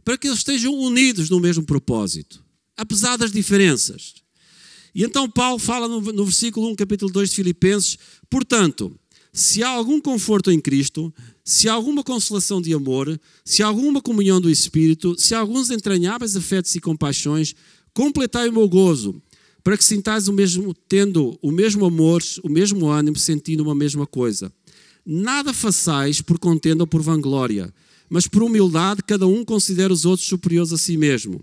Para 0.05 0.19
que 0.19 0.29
eles 0.29 0.41
estejam 0.41 0.75
unidos 0.75 1.31
no 1.31 1.41
mesmo 1.41 1.65
propósito, 1.65 2.45
apesar 2.77 3.17
das 3.17 3.33
diferenças. 3.33 4.15
E 4.95 5.03
então 5.03 5.31
Paulo 5.31 5.59
fala 5.59 5.89
no, 5.89 6.01
no 6.01 6.25
versículo 6.27 6.71
1, 6.73 6.75
capítulo 6.75 7.11
2 7.11 7.31
de 7.31 7.37
Filipenses: 7.37 7.97
Portanto, 8.29 9.00
se 9.33 9.63
há 9.63 9.69
algum 9.69 10.01
conforto 10.01 10.51
em 10.51 10.61
Cristo, 10.61 11.13
se 11.45 11.69
há 11.69 11.73
alguma 11.73 12.03
consolação 12.03 12.61
de 12.61 12.75
amor, 12.75 13.21
se 13.45 13.63
há 13.63 13.67
alguma 13.67 14.01
comunhão 14.01 14.41
do 14.41 14.51
Espírito, 14.51 15.15
se 15.19 15.35
há 15.35 15.41
alguns 15.41 15.71
entranháveis 15.71 16.37
afetos 16.37 16.75
e 16.75 16.81
compaixões, 16.81 17.55
completai 17.95 18.49
o 18.49 18.53
meu 18.53 18.69
gozo, 18.69 19.21
para 19.63 19.77
que 19.77 19.85
sintais 19.85 20.27
o 20.27 20.33
mesmo, 20.33 20.75
tendo 20.89 21.39
o 21.43 21.51
mesmo 21.51 21.85
amor, 21.85 22.23
o 22.43 22.49
mesmo 22.49 22.89
ânimo, 22.89 23.17
sentindo 23.17 23.63
uma 23.63 23.75
mesma 23.75 24.07
coisa. 24.07 24.53
Nada 25.05 25.53
façais 25.53 26.21
por 26.21 26.39
contenda 26.39 26.83
ou 26.83 26.87
por 26.87 27.03
vanglória, 27.03 27.73
mas 28.09 28.27
por 28.27 28.43
humildade 28.43 29.03
cada 29.03 29.27
um 29.27 29.45
considera 29.45 29.93
os 29.93 30.05
outros 30.05 30.29
superiores 30.29 30.73
a 30.73 30.79
si 30.79 30.97
mesmo. 30.97 31.41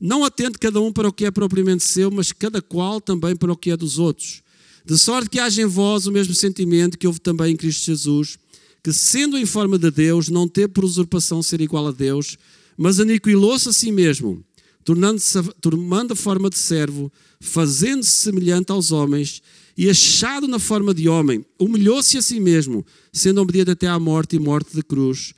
Não 0.00 0.24
atende 0.24 0.58
cada 0.58 0.80
um 0.80 0.92
para 0.92 1.08
o 1.08 1.12
que 1.12 1.24
é 1.24 1.30
propriamente 1.30 1.84
seu, 1.84 2.10
mas 2.10 2.32
cada 2.32 2.60
qual 2.60 3.00
também 3.00 3.34
para 3.34 3.52
o 3.52 3.56
que 3.56 3.70
é 3.70 3.76
dos 3.76 3.98
outros. 3.98 4.42
De 4.84 4.98
sorte 4.98 5.30
que 5.30 5.38
haja 5.38 5.62
em 5.62 5.66
vós 5.66 6.06
o 6.06 6.12
mesmo 6.12 6.34
sentimento 6.34 6.98
que 6.98 7.06
houve 7.06 7.18
também 7.18 7.54
em 7.54 7.56
Cristo 7.56 7.86
Jesus, 7.86 8.38
que 8.82 8.92
sendo 8.92 9.38
em 9.38 9.46
forma 9.46 9.78
de 9.78 9.90
Deus, 9.90 10.28
não 10.28 10.46
teve 10.46 10.68
por 10.68 10.84
usurpação 10.84 11.42
ser 11.42 11.62
igual 11.62 11.86
a 11.86 11.90
Deus, 11.90 12.36
mas 12.76 13.00
aniquilou-se 13.00 13.66
a 13.66 13.72
si 13.72 13.90
mesmo, 13.90 14.44
tornando-se, 14.84 15.42
tomando 15.58 16.12
a 16.12 16.16
forma 16.16 16.50
de 16.50 16.58
servo, 16.58 17.10
fazendo-se 17.40 18.10
semelhante 18.10 18.72
aos 18.72 18.92
homens, 18.92 19.40
e 19.76 19.88
achado 19.88 20.46
na 20.46 20.58
forma 20.58 20.92
de 20.92 21.08
homem, 21.08 21.44
humilhou-se 21.58 22.18
a 22.18 22.22
si 22.22 22.38
mesmo, 22.38 22.84
sendo 23.10 23.40
obediente 23.40 23.70
até 23.70 23.86
à 23.86 23.98
morte 23.98 24.36
e 24.36 24.38
morte 24.38 24.76
de 24.76 24.82
cruz. 24.82 25.32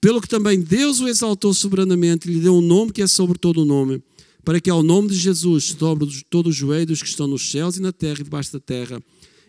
Pelo 0.00 0.20
que 0.20 0.28
também 0.28 0.60
Deus 0.60 0.98
o 0.98 1.06
exaltou 1.06 1.54
soberanamente 1.54 2.28
e 2.28 2.34
lhe 2.34 2.40
deu 2.40 2.56
um 2.56 2.60
nome 2.60 2.90
que 2.90 3.02
é 3.02 3.06
sobre 3.06 3.38
todo 3.38 3.62
o 3.62 3.64
nome, 3.64 4.02
para 4.44 4.60
que 4.60 4.70
ao 4.70 4.82
nome 4.82 5.08
de 5.08 5.16
Jesus 5.16 5.74
dobre 5.74 6.08
todos 6.28 6.50
os 6.50 6.56
joelhos 6.56 7.02
que 7.02 7.08
estão 7.08 7.26
nos 7.26 7.50
céus 7.50 7.76
e 7.76 7.80
na 7.80 7.92
terra 7.92 8.20
e 8.20 8.24
debaixo 8.24 8.52
da 8.52 8.60
terra, 8.60 9.02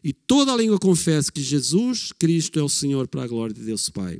e 0.03 0.11
toda 0.11 0.51
a 0.51 0.57
língua 0.57 0.79
confesse 0.79 1.31
que 1.31 1.41
Jesus 1.41 2.11
Cristo 2.17 2.59
é 2.59 2.63
o 2.63 2.69
Senhor 2.69 3.07
para 3.07 3.23
a 3.23 3.27
glória 3.27 3.53
de 3.53 3.61
Deus 3.61 3.89
Pai. 3.89 4.19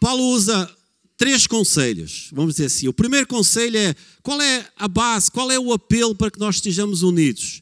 Paulo 0.00 0.22
usa 0.30 0.70
três 1.16 1.46
conselhos, 1.46 2.30
vamos 2.32 2.54
dizer 2.54 2.66
assim. 2.66 2.88
O 2.88 2.92
primeiro 2.92 3.26
conselho 3.26 3.76
é 3.76 3.94
qual 4.22 4.40
é 4.40 4.66
a 4.76 4.88
base, 4.88 5.30
qual 5.30 5.50
é 5.50 5.58
o 5.58 5.72
apelo 5.72 6.14
para 6.14 6.30
que 6.30 6.38
nós 6.38 6.56
estejamos 6.56 7.02
unidos. 7.02 7.60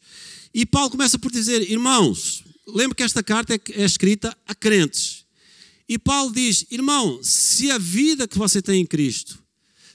E 0.54 0.64
Paulo 0.64 0.90
começa 0.90 1.18
por 1.18 1.32
dizer, 1.32 1.68
irmãos, 1.70 2.44
lembre 2.68 2.94
que 2.94 3.02
esta 3.02 3.22
carta 3.22 3.54
é, 3.54 3.60
é 3.72 3.84
escrita 3.84 4.36
a 4.46 4.54
crentes. 4.54 5.24
E 5.88 5.98
Paulo 5.98 6.32
diz, 6.32 6.66
irmão, 6.70 7.20
se 7.22 7.70
a 7.70 7.78
vida 7.78 8.28
que 8.28 8.38
você 8.38 8.60
tem 8.60 8.82
em 8.82 8.86
Cristo 8.86 9.45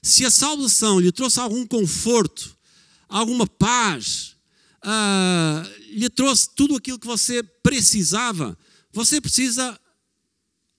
se 0.02 0.26
a 0.26 0.32
salvação 0.32 1.00
lhe 1.00 1.12
trouxe 1.12 1.40
algum 1.40 1.66
conforto, 1.66 2.58
alguma 3.08 3.46
paz, 3.46 4.36
uh, 4.84 5.94
lhe 5.94 6.10
trouxe 6.10 6.50
tudo 6.56 6.76
aquilo 6.76 7.00
que 7.00 7.08
você 7.08 7.44
precisava, 7.44 8.58
você 8.92 9.22
precisa 9.22 9.80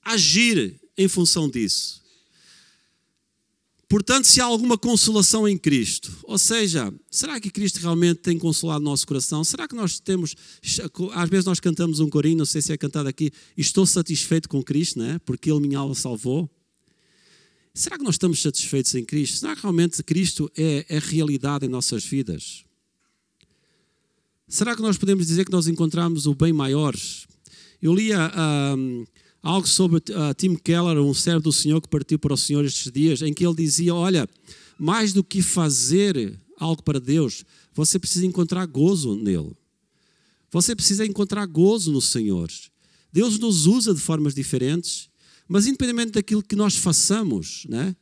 agir 0.05 0.81
em 0.97 1.09
função 1.09 1.49
disso. 1.49 2.03
Portanto, 3.89 4.25
se 4.25 4.41
há 4.41 4.45
alguma 4.47 4.79
consolação 4.79 5.47
em 5.47 5.59
Cristo, 5.59 6.11
ou 6.25 6.39
seja, 6.39 6.93
será 7.11 7.39
que 7.39 7.51
Cristo 7.51 7.79
realmente 7.79 8.21
tem 8.21 8.39
consolado 8.39 8.83
nosso 8.83 9.07
coração? 9.07 9.45
Será 9.45 9.69
que 9.69 9.75
nós 9.75 10.01
temos, 10.01 10.35
às 11.13 11.29
vezes 11.29 11.45
nós 11.45 11.61
cantamos 11.61 12.01
um 12.01 12.09
corinho, 12.09 12.39
não 12.39 12.47
sei 12.47 12.63
se 12.63 12.73
é 12.73 12.77
cantado 12.79 13.11
aqui, 13.11 13.31
estou 13.55 13.85
satisfeito 13.85 14.49
com 14.49 14.63
Cristo, 14.63 14.99
não 14.99 15.07
é? 15.07 15.19
porque 15.19 15.51
Ele 15.51 15.61
minha 15.61 15.79
alma 15.79 15.95
salvou. 15.95 16.51
Será 17.75 17.97
que 17.97 18.05
nós 18.05 18.17
estamos 18.17 18.43
satisfeitos 18.43 18.95
em 18.95 19.05
Cristo? 19.05 19.39
Será 19.39 19.57
que 19.57 19.63
realmente 19.63 20.03
Cristo 20.03 20.51
é, 20.57 20.85
é 20.89 20.99
realidade 20.99 21.65
em 21.65 21.69
nossas 21.69 22.05
vidas? 22.05 22.65
Será 24.47 24.77
que 24.77 24.83
nós 24.83 24.99
podemos 24.99 25.27
dizer 25.27 25.47
que 25.47 25.53
nós 25.53 25.67
encontramos 25.67 26.27
o 26.27 26.35
bem 26.35 26.53
maior? 26.53 26.95
Eu 27.81 27.95
lia 27.95 28.31
um, 28.77 29.07
algo 29.43 29.67
sobre 29.67 29.97
uh, 29.97 30.35
Tim 30.37 30.55
Keller, 30.55 30.99
um 30.99 31.15
servo 31.15 31.45
do 31.45 31.53
Senhor 31.53 31.81
que 31.81 31.89
partiu 31.89 32.19
para 32.19 32.35
o 32.35 32.37
Senhor 32.37 32.63
estes 32.63 32.93
dias, 32.93 33.23
em 33.23 33.33
que 33.33 33.47
ele 33.47 33.55
dizia: 33.55 33.95
Olha, 33.95 34.29
mais 34.79 35.15
do 35.15 35.25
que 35.25 35.41
fazer 35.41 36.39
algo 36.59 36.83
para 36.83 37.01
Deus, 37.01 37.43
você 37.73 37.99
precisa 37.99 38.27
encontrar 38.27 38.67
gozo 38.67 39.17
nele. 39.17 39.57
Você 40.51 40.77
precisa 40.77 41.07
encontrar 41.07 41.47
gozo 41.47 41.91
no 41.91 42.03
Senhor. 42.03 42.51
Deus 43.11 43.39
nos 43.39 43.65
usa 43.65 43.95
de 43.95 44.01
formas 44.01 44.35
diferentes 44.35 45.09
mas 45.53 45.67
independente 45.67 46.13
daquilo 46.13 46.43
que 46.43 46.57
nós 46.57 46.77
façamos, 46.77 47.67
né? 47.69 47.95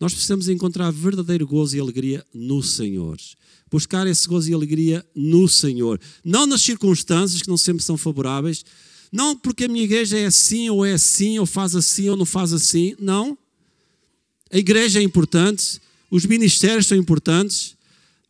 nós 0.00 0.12
precisamos 0.12 0.48
encontrar 0.48 0.90
verdadeiro 0.90 1.46
gozo 1.46 1.76
e 1.76 1.80
alegria 1.80 2.26
no 2.34 2.64
Senhor. 2.64 3.16
Buscar 3.70 4.08
esse 4.08 4.26
gozo 4.26 4.50
e 4.50 4.52
alegria 4.52 5.06
no 5.14 5.46
Senhor. 5.46 6.00
Não 6.24 6.48
nas 6.48 6.62
circunstâncias 6.62 7.40
que 7.40 7.48
não 7.48 7.56
sempre 7.56 7.84
são 7.84 7.96
favoráveis. 7.96 8.64
Não 9.12 9.36
porque 9.36 9.66
a 9.66 9.68
minha 9.68 9.84
igreja 9.84 10.18
é 10.18 10.26
assim 10.26 10.68
ou 10.68 10.84
é 10.84 10.94
assim, 10.94 11.38
ou 11.38 11.46
faz 11.46 11.76
assim 11.76 12.08
ou 12.08 12.16
não 12.16 12.26
faz 12.26 12.52
assim. 12.52 12.96
Não. 12.98 13.38
A 14.50 14.58
igreja 14.58 14.98
é 14.98 15.02
importante, 15.02 15.80
os 16.10 16.26
ministérios 16.26 16.88
são 16.88 16.98
importantes, 16.98 17.76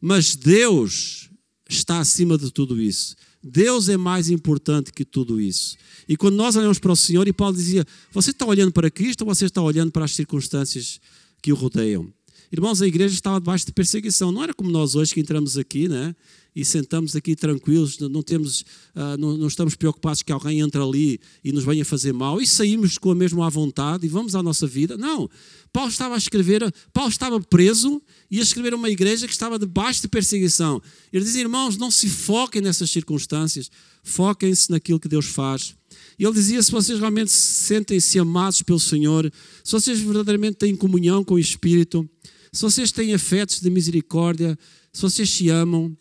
mas 0.02 0.36
Deus 0.36 1.30
está 1.66 1.98
acima 1.98 2.36
de 2.36 2.50
tudo 2.50 2.78
isso. 2.78 3.16
Deus 3.48 3.88
é 3.88 3.96
mais 3.96 4.28
importante 4.28 4.92
que 4.92 5.04
tudo 5.04 5.40
isso. 5.40 5.76
E 6.08 6.16
quando 6.16 6.34
nós 6.34 6.56
olhamos 6.56 6.80
para 6.80 6.90
o 6.90 6.96
Senhor, 6.96 7.28
e 7.28 7.32
Paulo 7.32 7.54
dizia: 7.56 7.84
Você 8.10 8.30
está 8.30 8.44
olhando 8.44 8.72
para 8.72 8.90
Cristo 8.90 9.22
ou 9.22 9.32
você 9.32 9.44
está 9.44 9.62
olhando 9.62 9.92
para 9.92 10.04
as 10.04 10.12
circunstâncias 10.12 11.00
que 11.40 11.52
o 11.52 11.54
rodeiam? 11.54 12.12
Irmãos, 12.50 12.82
a 12.82 12.86
igreja 12.86 13.14
estava 13.14 13.38
debaixo 13.38 13.64
de 13.64 13.72
perseguição. 13.72 14.32
Não 14.32 14.42
era 14.42 14.52
como 14.52 14.70
nós 14.70 14.96
hoje 14.96 15.14
que 15.14 15.20
entramos 15.20 15.56
aqui, 15.56 15.88
né? 15.88 16.14
E 16.56 16.64
sentamos 16.64 17.14
aqui 17.14 17.36
tranquilos, 17.36 17.98
não, 17.98 18.22
temos, 18.22 18.62
uh, 18.94 19.18
não, 19.18 19.36
não, 19.36 19.46
estamos 19.46 19.74
preocupados 19.74 20.22
que 20.22 20.32
alguém 20.32 20.60
entre 20.60 20.80
ali 20.80 21.20
e 21.44 21.52
nos 21.52 21.64
venha 21.64 21.84
fazer 21.84 22.14
mal 22.14 22.40
e 22.40 22.46
saímos 22.46 22.96
com 22.96 23.10
a 23.10 23.14
mesma 23.14 23.46
à 23.46 23.50
vontade 23.50 24.06
e 24.06 24.08
vamos 24.08 24.34
à 24.34 24.42
nossa 24.42 24.66
vida. 24.66 24.96
Não. 24.96 25.28
Paulo 25.70 25.90
estava 25.90 26.14
a 26.14 26.18
escrever, 26.18 26.74
Paulo 26.94 27.10
estava 27.10 27.38
preso 27.38 28.00
e 28.30 28.38
a 28.38 28.42
escrever 28.42 28.72
uma 28.72 28.88
igreja 28.88 29.26
que 29.26 29.34
estava 29.34 29.58
debaixo 29.58 30.00
de 30.00 30.08
perseguição. 30.08 30.80
Ele 31.12 31.22
dizia, 31.22 31.42
irmãos, 31.42 31.76
não 31.76 31.90
se 31.90 32.08
foquem 32.08 32.62
nessas 32.62 32.90
circunstâncias, 32.90 33.70
foquem-se 34.02 34.70
naquilo 34.70 34.98
que 34.98 35.08
Deus 35.08 35.26
faz. 35.26 35.76
E 36.18 36.24
ele 36.24 36.32
dizia: 36.32 36.62
se 36.62 36.72
vocês 36.72 36.98
realmente 36.98 37.30
sentem-se 37.30 38.18
amados 38.18 38.62
pelo 38.62 38.80
Senhor, 38.80 39.30
se 39.62 39.72
vocês 39.72 40.00
verdadeiramente 40.00 40.56
têm 40.56 40.74
comunhão 40.74 41.22
com 41.22 41.34
o 41.34 41.38
Espírito, 41.38 42.08
se 42.50 42.62
vocês 42.62 42.90
têm 42.90 43.12
afetos 43.12 43.60
de 43.60 43.68
misericórdia, 43.68 44.58
se 44.90 45.02
vocês 45.02 45.28
se 45.28 45.50
amam, 45.50 45.94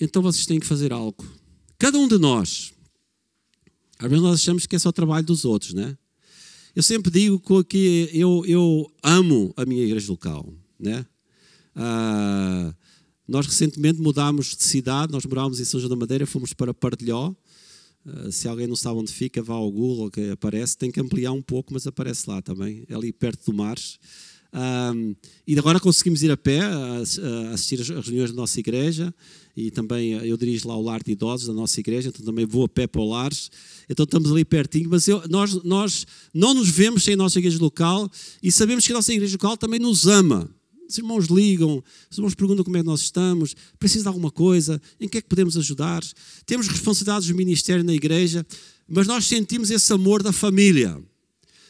então 0.00 0.22
vocês 0.22 0.46
têm 0.46 0.60
que 0.60 0.66
fazer 0.66 0.92
algo. 0.92 1.24
Cada 1.78 1.98
um 1.98 2.08
de 2.08 2.18
nós, 2.18 2.72
às 3.98 4.08
vezes 4.08 4.22
nós 4.24 4.40
achamos 4.40 4.66
que 4.66 4.76
é 4.76 4.78
só 4.78 4.92
trabalho 4.92 5.26
dos 5.26 5.44
outros, 5.44 5.74
né? 5.74 5.96
Eu 6.74 6.82
sempre 6.82 7.10
digo 7.10 7.40
que 7.64 8.10
eu, 8.12 8.44
eu 8.46 8.92
amo 9.02 9.52
a 9.56 9.64
minha 9.64 9.82
igreja 9.82 10.10
local, 10.10 10.52
né? 10.78 11.06
Ah, 11.74 12.74
nós 13.26 13.46
recentemente 13.46 14.00
mudámos 14.00 14.54
de 14.54 14.62
cidade, 14.62 15.10
nós 15.10 15.24
morávamos 15.24 15.58
em 15.58 15.64
São 15.64 15.80
João 15.80 15.90
da 15.90 15.96
Madeira, 15.96 16.26
fomos 16.26 16.52
para 16.52 16.74
Partilhó. 16.74 17.34
Ah, 18.06 18.30
se 18.30 18.46
alguém 18.46 18.66
não 18.66 18.76
sabe 18.76 18.98
onde 19.00 19.10
fica, 19.10 19.42
vá 19.42 19.54
ao 19.54 19.72
Google 19.72 20.10
que 20.10 20.30
aparece. 20.30 20.76
Tem 20.76 20.90
que 20.90 21.00
ampliar 21.00 21.32
um 21.32 21.40
pouco, 21.40 21.72
mas 21.72 21.86
aparece 21.86 22.28
lá 22.28 22.42
também, 22.42 22.84
é 22.88 22.94
ali 22.94 23.10
perto 23.12 23.50
do 23.50 23.56
mar. 23.56 23.76
Um, 24.52 25.14
e 25.46 25.58
agora 25.58 25.78
conseguimos 25.78 26.22
ir 26.22 26.30
a 26.30 26.36
pé 26.36 26.60
a, 26.60 26.70
a 26.70 27.50
assistir 27.52 27.80
às 27.80 27.88
reuniões 27.88 28.30
da 28.30 28.36
nossa 28.36 28.58
igreja 28.58 29.14
e 29.56 29.70
também 29.70 30.12
eu 30.12 30.36
dirijo 30.36 30.68
lá 30.68 30.76
o 30.76 30.82
lar 30.82 31.02
de 31.02 31.12
idosos 31.12 31.46
da 31.46 31.52
nossa 31.54 31.80
igreja, 31.80 32.10
então 32.10 32.24
também 32.24 32.44
vou 32.44 32.64
a 32.64 32.68
pé 32.68 32.86
para 32.86 33.00
o 33.00 33.08
lar. 33.08 33.32
Então 33.88 34.04
estamos 34.04 34.30
ali 34.30 34.44
pertinho, 34.44 34.90
mas 34.90 35.08
eu, 35.08 35.22
nós, 35.30 35.54
nós 35.64 36.06
não 36.32 36.52
nos 36.52 36.68
vemos 36.68 37.04
sem 37.04 37.14
a 37.14 37.16
nossa 37.16 37.38
igreja 37.38 37.58
local 37.58 38.10
e 38.42 38.52
sabemos 38.52 38.86
que 38.86 38.92
a 38.92 38.96
nossa 38.96 39.12
igreja 39.12 39.34
local 39.34 39.56
também 39.56 39.80
nos 39.80 40.06
ama. 40.06 40.50
Os 40.86 40.98
irmãos 40.98 41.26
ligam, 41.26 41.82
os 42.10 42.18
irmãos 42.18 42.34
perguntam 42.34 42.64
como 42.64 42.76
é 42.76 42.80
que 42.80 42.86
nós 42.86 43.00
estamos, 43.00 43.56
precisa 43.78 44.02
de 44.02 44.08
alguma 44.08 44.30
coisa, 44.30 44.80
em 45.00 45.08
que 45.08 45.18
é 45.18 45.22
que 45.22 45.28
podemos 45.28 45.56
ajudar. 45.56 46.04
Temos 46.44 46.68
responsabilidades 46.68 47.28
do 47.28 47.34
ministério 47.34 47.82
na 47.82 47.94
igreja, 47.94 48.46
mas 48.86 49.06
nós 49.06 49.26
sentimos 49.26 49.70
esse 49.70 49.90
amor 49.92 50.22
da 50.22 50.32
família, 50.32 51.02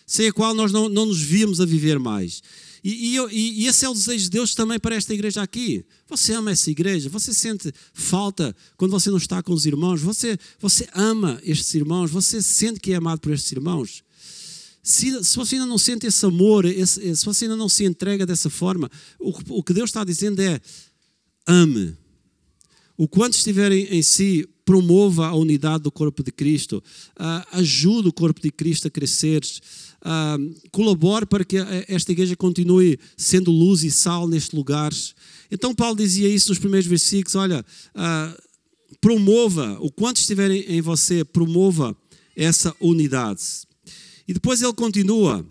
sem 0.05 0.27
a 0.27 0.33
qual 0.33 0.55
nós 0.55 0.73
não, 0.73 0.89
não 0.89 1.07
nos 1.07 1.21
víamos 1.23 1.61
a 1.61 1.65
viver 1.65 1.99
mais. 1.99 2.43
E, 2.89 3.17
e, 3.17 3.63
e, 3.65 3.67
esse 3.67 3.85
é 3.85 3.89
o 3.89 3.93
desejo 3.93 4.23
de 4.23 4.31
Deus 4.31 4.55
também 4.55 4.79
para 4.79 4.95
esta 4.95 5.13
igreja 5.13 5.43
aqui. 5.43 5.85
Você 6.07 6.33
ama 6.35 6.53
essa 6.53 6.71
igreja, 6.71 7.09
você 7.09 7.35
sente 7.35 7.73
falta 7.93 8.55
quando 8.77 8.93
você 8.93 9.11
não 9.11 9.17
está 9.17 9.43
com 9.43 9.53
os 9.53 9.67
irmãos, 9.67 10.01
você, 10.01 10.39
você 10.61 10.89
ama 10.95 11.41
estes 11.43 11.75
irmãos, 11.75 12.13
você 12.13 12.41
sente 12.41 12.79
que 12.79 12.93
é 12.93 12.95
amado 12.95 13.19
por 13.19 13.33
estes 13.33 13.51
irmãos. 13.51 14.05
Se, 14.85 15.25
se 15.25 15.37
você 15.37 15.57
ainda 15.57 15.67
não 15.67 15.79
sente 15.79 16.07
esse 16.07 16.25
amor, 16.25 16.65
esse, 16.65 17.17
se 17.17 17.25
você 17.25 17.47
ainda 17.47 17.57
não 17.57 17.69
se 17.69 17.83
entrega 17.83 18.25
dessa 18.25 18.49
forma, 18.49 18.89
o, 19.19 19.33
o 19.59 19.65
que 19.65 19.73
Deus 19.73 19.91
está 19.91 20.05
dizendo 20.05 20.41
é: 20.41 20.61
ame. 21.45 21.93
O 22.97 23.07
quanto 23.07 23.35
estiver 23.35 23.73
em, 23.73 24.03
si, 24.03 24.49
promova 24.65 25.27
a 25.27 25.35
unidade 25.35 25.85
do 25.85 25.93
corpo 25.93 26.23
de 26.23 26.33
Cristo, 26.33 26.83
uh, 27.19 27.47
ajude 27.53 28.09
o 28.09 28.13
corpo 28.13 28.41
de 28.41 28.51
Cristo 28.51 28.89
a 28.89 28.91
crescer 28.91 29.43
uh, 30.03 30.71
colabore 30.71 31.27
para 31.27 31.45
que 31.45 31.57
esta 31.89 32.13
igreja 32.13 32.35
continue 32.35 32.99
sendo 33.17 33.51
luz 33.51 33.85
e 33.85 33.91
sal 33.91 34.27
neste 34.27 34.57
lugar. 34.57 34.93
Então 35.51 35.75
Paulo 35.75 35.97
dizia 35.97 36.29
isso 36.29 36.49
nos 36.49 36.59
primeiros 36.59 36.89
versículos, 36.89 37.35
olha, 37.35 37.65
uh, 37.95 38.43
promova, 39.01 39.77
o 39.81 39.91
quanto 39.91 40.17
estiver 40.17 40.51
em 40.51 40.81
você, 40.81 41.25
promova 41.25 41.97
essa 42.35 42.75
unidade. 42.81 43.43
E 44.27 44.35
depois 44.35 44.61
ele 44.61 44.73
continua, 44.73 45.47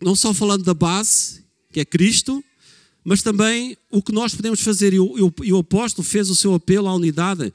não 0.00 0.14
só 0.14 0.34
falando 0.34 0.64
da 0.64 0.74
base, 0.74 1.44
que 1.72 1.80
é 1.80 1.84
Cristo, 1.84 2.44
mas 3.04 3.22
também 3.22 3.76
o 3.90 4.02
que 4.02 4.12
nós 4.12 4.34
podemos 4.34 4.60
fazer. 4.60 4.94
E 4.94 5.00
o, 5.00 5.32
e 5.42 5.52
o 5.52 5.58
apóstolo 5.58 6.06
fez 6.06 6.30
o 6.30 6.34
seu 6.34 6.54
apelo 6.54 6.88
à 6.88 6.94
unidade 6.94 7.52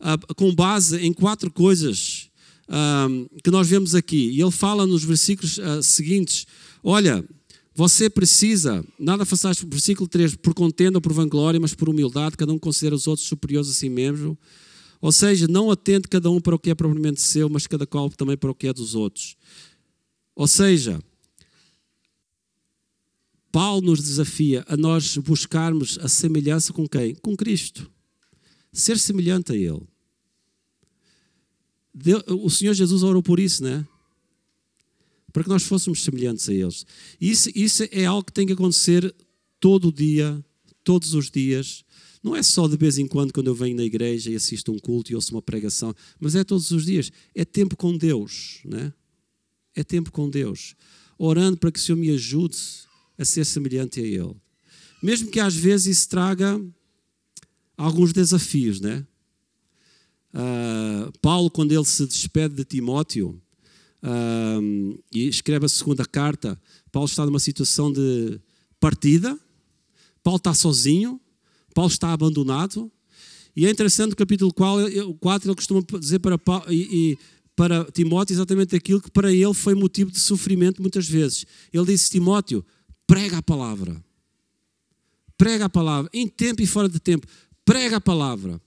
uh, 0.00 0.34
com 0.34 0.54
base 0.54 0.98
em 0.98 1.12
quatro 1.12 1.50
coisas 1.50 2.30
que 3.42 3.50
nós 3.50 3.68
vemos 3.68 3.94
aqui. 3.94 4.30
E 4.30 4.40
ele 4.40 4.50
fala 4.50 4.86
nos 4.86 5.04
versículos 5.04 5.58
uh, 5.58 5.82
seguintes: 5.82 6.46
Olha, 6.82 7.22
você 7.74 8.08
precisa, 8.08 8.84
nada 8.98 9.24
façais, 9.24 9.58
versículo 9.60 10.08
3, 10.08 10.36
por 10.36 10.54
contenda 10.54 10.98
ou 10.98 11.02
por 11.02 11.12
vanglória, 11.12 11.58
mas 11.58 11.74
por 11.74 11.88
humildade, 11.88 12.36
cada 12.36 12.52
um 12.52 12.58
considera 12.58 12.94
os 12.94 13.08
outros 13.08 13.26
superiores 13.26 13.68
a 13.68 13.72
si 13.72 13.88
mesmo. 13.88 14.38
Ou 15.00 15.10
seja, 15.10 15.48
não 15.48 15.70
atende 15.70 16.08
cada 16.08 16.30
um 16.30 16.40
para 16.40 16.54
o 16.54 16.58
que 16.58 16.70
é 16.70 16.74
propriamente 16.74 17.20
seu, 17.20 17.48
mas 17.48 17.66
cada 17.66 17.86
qual 17.86 18.08
também 18.10 18.36
para 18.36 18.50
o 18.50 18.54
que 18.54 18.68
é 18.68 18.72
dos 18.72 18.94
outros. 18.94 19.36
Ou 20.36 20.46
seja, 20.46 21.00
Paulo 23.54 23.82
nos 23.82 24.02
desafia 24.02 24.64
a 24.66 24.76
nós 24.76 25.16
buscarmos 25.16 25.96
a 26.00 26.08
semelhança 26.08 26.72
com 26.72 26.88
quem? 26.88 27.14
Com 27.14 27.36
Cristo. 27.36 27.88
Ser 28.72 28.98
semelhante 28.98 29.52
a 29.52 29.54
Ele. 29.54 29.80
O 32.42 32.50
Senhor 32.50 32.74
Jesus 32.74 33.04
orou 33.04 33.22
por 33.22 33.38
isso, 33.38 33.62
né? 33.62 33.86
Para 35.32 35.44
que 35.44 35.48
nós 35.48 35.62
fôssemos 35.62 36.02
semelhantes 36.02 36.48
a 36.48 36.52
eles. 36.52 36.84
Isso, 37.20 37.48
isso 37.54 37.84
é 37.92 38.04
algo 38.04 38.24
que 38.24 38.32
tem 38.32 38.44
que 38.44 38.54
acontecer 38.54 39.14
todo 39.60 39.86
o 39.86 39.92
dia, 39.92 40.44
todos 40.82 41.14
os 41.14 41.30
dias. 41.30 41.84
Não 42.24 42.34
é 42.34 42.42
só 42.42 42.66
de 42.66 42.76
vez 42.76 42.98
em 42.98 43.06
quando, 43.06 43.32
quando 43.32 43.46
eu 43.46 43.54
venho 43.54 43.76
na 43.76 43.84
igreja 43.84 44.32
e 44.32 44.34
assisto 44.34 44.72
um 44.72 44.80
culto 44.80 45.12
e 45.12 45.14
ouço 45.14 45.32
uma 45.32 45.42
pregação, 45.42 45.94
mas 46.18 46.34
é 46.34 46.42
todos 46.42 46.72
os 46.72 46.86
dias. 46.86 47.12
É 47.32 47.44
tempo 47.44 47.76
com 47.76 47.96
Deus, 47.96 48.58
né? 48.64 48.92
É 49.76 49.84
tempo 49.84 50.10
com 50.10 50.28
Deus. 50.28 50.74
Orando 51.16 51.56
para 51.56 51.70
que 51.70 51.78
o 51.78 51.82
Senhor 51.82 51.96
me 51.96 52.10
ajude 52.10 52.56
a 53.18 53.24
ser 53.24 53.44
semelhante 53.44 54.00
a 54.00 54.02
Ele. 54.02 54.34
Mesmo 55.02 55.30
que 55.30 55.40
às 55.40 55.54
vezes 55.54 55.98
isso 55.98 56.08
traga 56.08 56.60
alguns 57.76 58.12
desafios, 58.12 58.80
né? 58.80 59.06
Uh, 60.32 61.12
Paulo, 61.20 61.48
quando 61.48 61.70
ele 61.72 61.84
se 61.84 62.04
despede 62.06 62.54
de 62.54 62.64
Timóteo 62.64 63.40
uh, 64.02 65.02
e 65.12 65.28
escreve 65.28 65.66
a 65.66 65.68
segunda 65.68 66.04
carta, 66.04 66.60
Paulo 66.90 67.06
está 67.06 67.24
numa 67.24 67.38
situação 67.38 67.92
de 67.92 68.40
partida, 68.80 69.38
Paulo 70.24 70.38
está 70.38 70.52
sozinho, 70.52 71.20
Paulo 71.72 71.90
está 71.90 72.12
abandonado. 72.12 72.90
E 73.54 73.66
é 73.66 73.70
interessante 73.70 74.10
no 74.10 74.16
capítulo 74.16 74.52
4 74.52 74.90
ele 74.90 75.54
costuma 75.54 75.80
dizer 76.00 76.18
para, 76.18 76.36
Paulo, 76.36 76.64
e, 76.72 77.12
e, 77.12 77.18
para 77.54 77.84
Timóteo 77.92 78.34
exatamente 78.34 78.74
aquilo 78.74 79.00
que 79.00 79.10
para 79.10 79.32
ele 79.32 79.54
foi 79.54 79.74
motivo 79.74 80.10
de 80.10 80.18
sofrimento 80.18 80.82
muitas 80.82 81.08
vezes. 81.08 81.46
Ele 81.72 81.86
disse: 81.86 82.10
Timóteo, 82.10 82.64
prega 83.06 83.38
a 83.38 83.42
palavra. 83.42 84.02
Prega 85.36 85.64
a 85.66 85.68
palavra, 85.68 86.10
em 86.12 86.28
tempo 86.28 86.62
e 86.62 86.66
fora 86.66 86.88
de 86.88 87.00
tempo. 87.00 87.26
Prega 87.64 87.96
a 87.96 88.00
palavra. 88.00 88.60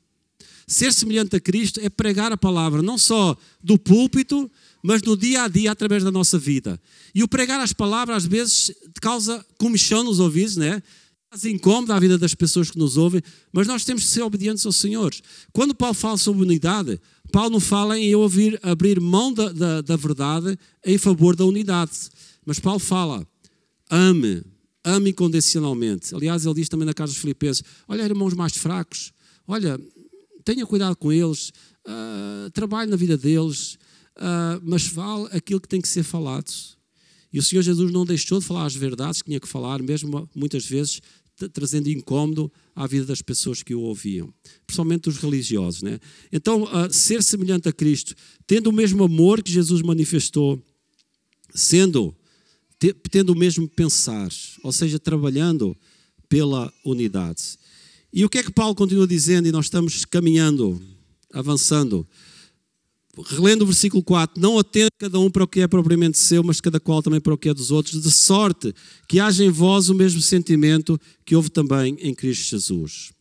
Ser 0.67 0.91
semelhante 0.91 1.36
a 1.36 1.39
Cristo 1.39 1.79
é 1.79 1.89
pregar 1.89 2.32
a 2.32 2.38
palavra, 2.38 2.82
não 2.82 2.98
só 2.98 3.38
do 3.63 3.79
púlpito, 3.79 4.51
mas 4.84 5.01
no 5.01 5.15
dia 5.15 5.44
a 5.44 5.48
dia, 5.48 5.72
através 5.72 6.03
da 6.03 6.12
nossa 6.12 6.38
vida. 6.38 6.79
E 7.15 7.24
o 7.24 7.27
pregar 7.27 7.62
as 7.62 7.72
palavras, 7.72 8.17
às 8.17 8.25
vezes, 8.25 8.74
causa 9.01 9.46
comichão 9.58 10.03
nos 10.03 10.20
ouvidos, 10.20 10.58
né? 10.58 10.84
Faz 11.29 11.46
incômodo 11.46 11.94
à 11.94 12.00
vida 12.00 12.17
das 12.17 12.36
pessoas 12.36 12.70
que 12.70 12.77
nos 12.77 12.98
ouvem, 12.98 13.22
mas 13.51 13.65
nós 13.65 13.86
temos 13.86 14.03
que 14.03 14.10
ser 14.10 14.22
obedientes 14.24 14.65
ao 14.65 14.72
Senhor. 14.74 15.13
Quando 15.53 15.74
Paulo 15.74 15.94
fala 15.94 16.17
sobre 16.17 16.41
unidade, 16.41 17.00
Paulo 17.32 17.50
não 17.50 17.60
fala 17.60 17.98
em 17.98 18.06
eu 18.08 18.20
ouvir, 18.20 18.60
abrir 18.62 19.00
mão 19.00 19.34
da, 19.34 19.51
da, 19.51 19.82
da 19.82 19.96
verdade 19.96 20.58
em 20.86 20.98
favor 20.98 21.36
da 21.36 21.46
unidade. 21.46 21.91
Mas 22.46 22.60
Paulo 22.60 22.79
fala, 22.79 23.27
ame, 23.89 24.44
ame 24.84 25.10
incondicionalmente. 25.12 26.13
Aliás, 26.15 26.46
ele 26.46 26.56
diz 26.56 26.70
também 26.70 26.86
na 26.86 26.94
casa 26.94 27.12
dos 27.12 27.22
Filipenses: 27.22 27.63
olha, 27.88 28.03
irmãos 28.03 28.34
mais 28.34 28.56
fracos, 28.56 29.12
olha, 29.48 29.79
tenha 30.44 30.65
cuidado 30.65 30.96
com 30.96 31.12
eles, 31.12 31.51
uh, 31.88 32.50
trabalhe 32.51 32.89
na 32.89 32.96
vida 32.96 33.17
deles, 33.17 33.77
uh, 34.17 34.62
mas 34.63 34.88
fale 34.88 35.27
aquilo 35.32 35.60
que 35.60 35.67
tem 35.67 35.82
que 35.82 35.88
ser 35.88 36.03
falado. 36.03 36.51
E 37.32 37.39
o 37.39 37.44
Senhor 37.44 37.62
Jesus 37.62 37.91
não 37.91 38.06
deixou 38.06 38.39
de 38.39 38.46
falar 38.46 38.65
as 38.65 38.75
verdades 38.75 39.22
que 39.22 39.29
tinha 39.29 39.39
que 39.39 39.48
falar, 39.48 39.82
mesmo 39.84 40.29
muitas 40.34 40.65
vezes 40.65 41.01
trazendo 41.53 41.89
incômodo 41.89 42.51
à 42.75 42.88
vida 42.88 43.06
das 43.06 43.22
pessoas 43.22 43.62
que 43.62 43.75
o 43.75 43.82
ouviam, 43.82 44.34
principalmente 44.65 45.08
os 45.08 45.17
religiosos. 45.17 45.84
Né? 45.84 46.00
Então, 46.32 46.63
uh, 46.63 46.91
ser 46.91 47.22
semelhante 47.22 47.70
a 47.70 47.74
Cristo, 47.74 48.15
tendo 48.48 48.67
o 48.67 48.74
mesmo 48.74 49.03
amor 49.03 49.44
que 49.44 49.51
Jesus 49.51 49.82
manifestou, 49.84 50.60
sendo, 51.53 52.15
tendo 53.12 53.31
o 53.31 53.38
mesmo 53.38 53.67
pensar, 53.67 54.29
ou 54.63 54.72
seja, 54.72 55.00
trabalhando 55.00 55.75
pela 56.29 56.72
unidade. 56.86 57.57
E 58.13 58.24
o 58.24 58.29
que 58.29 58.39
é 58.39 58.43
que 58.43 58.51
Paulo 58.51 58.75
continua 58.75 59.07
dizendo? 59.07 59.48
E 59.48 59.51
nós 59.51 59.65
estamos 59.65 60.05
caminhando 60.05 60.81
Avançando. 61.34 62.07
Relendo 63.25 63.63
o 63.63 63.65
versículo 63.65 64.03
4: 64.03 64.41
Não 64.41 64.57
atende 64.57 64.89
cada 64.98 65.19
um 65.19 65.29
para 65.29 65.43
o 65.43 65.48
que 65.48 65.60
é 65.60 65.67
propriamente 65.67 66.17
seu, 66.17 66.43
mas 66.43 66.62
cada 66.62 66.79
qual 66.79 67.01
também 67.01 67.19
para 67.19 67.34
o 67.34 67.38
que 67.38 67.50
é 67.50 67.53
dos 67.53 67.72
outros, 67.72 68.01
de 68.01 68.12
sorte 68.12 68.74
que 69.07 69.19
haja 69.19 69.43
em 69.43 69.50
vós 69.50 69.89
o 69.89 69.96
mesmo 69.96 70.22
sentimento 70.22 71.00
que 71.25 71.36
houve 71.36 71.50
também 71.50 71.98
em 72.00 72.13
Cristo 72.13 72.51
Jesus. 72.51 73.12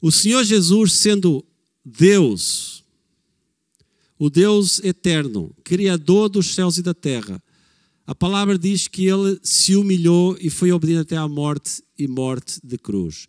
O 0.00 0.10
Senhor 0.10 0.42
Jesus, 0.44 0.92
sendo 0.94 1.44
Deus, 1.84 2.82
o 4.18 4.28
Deus 4.28 4.80
eterno, 4.82 5.54
Criador 5.62 6.28
dos 6.28 6.54
céus 6.54 6.78
e 6.78 6.82
da 6.82 6.94
terra, 6.94 7.42
a 8.06 8.14
palavra 8.14 8.56
diz 8.56 8.86
que 8.86 9.06
ele 9.06 9.38
se 9.42 9.74
humilhou 9.74 10.36
e 10.40 10.48
foi 10.48 10.70
obediente 10.70 11.00
até 11.00 11.16
à 11.16 11.26
morte 11.26 11.82
e 11.98 12.06
morte 12.06 12.60
de 12.62 12.78
cruz. 12.78 13.26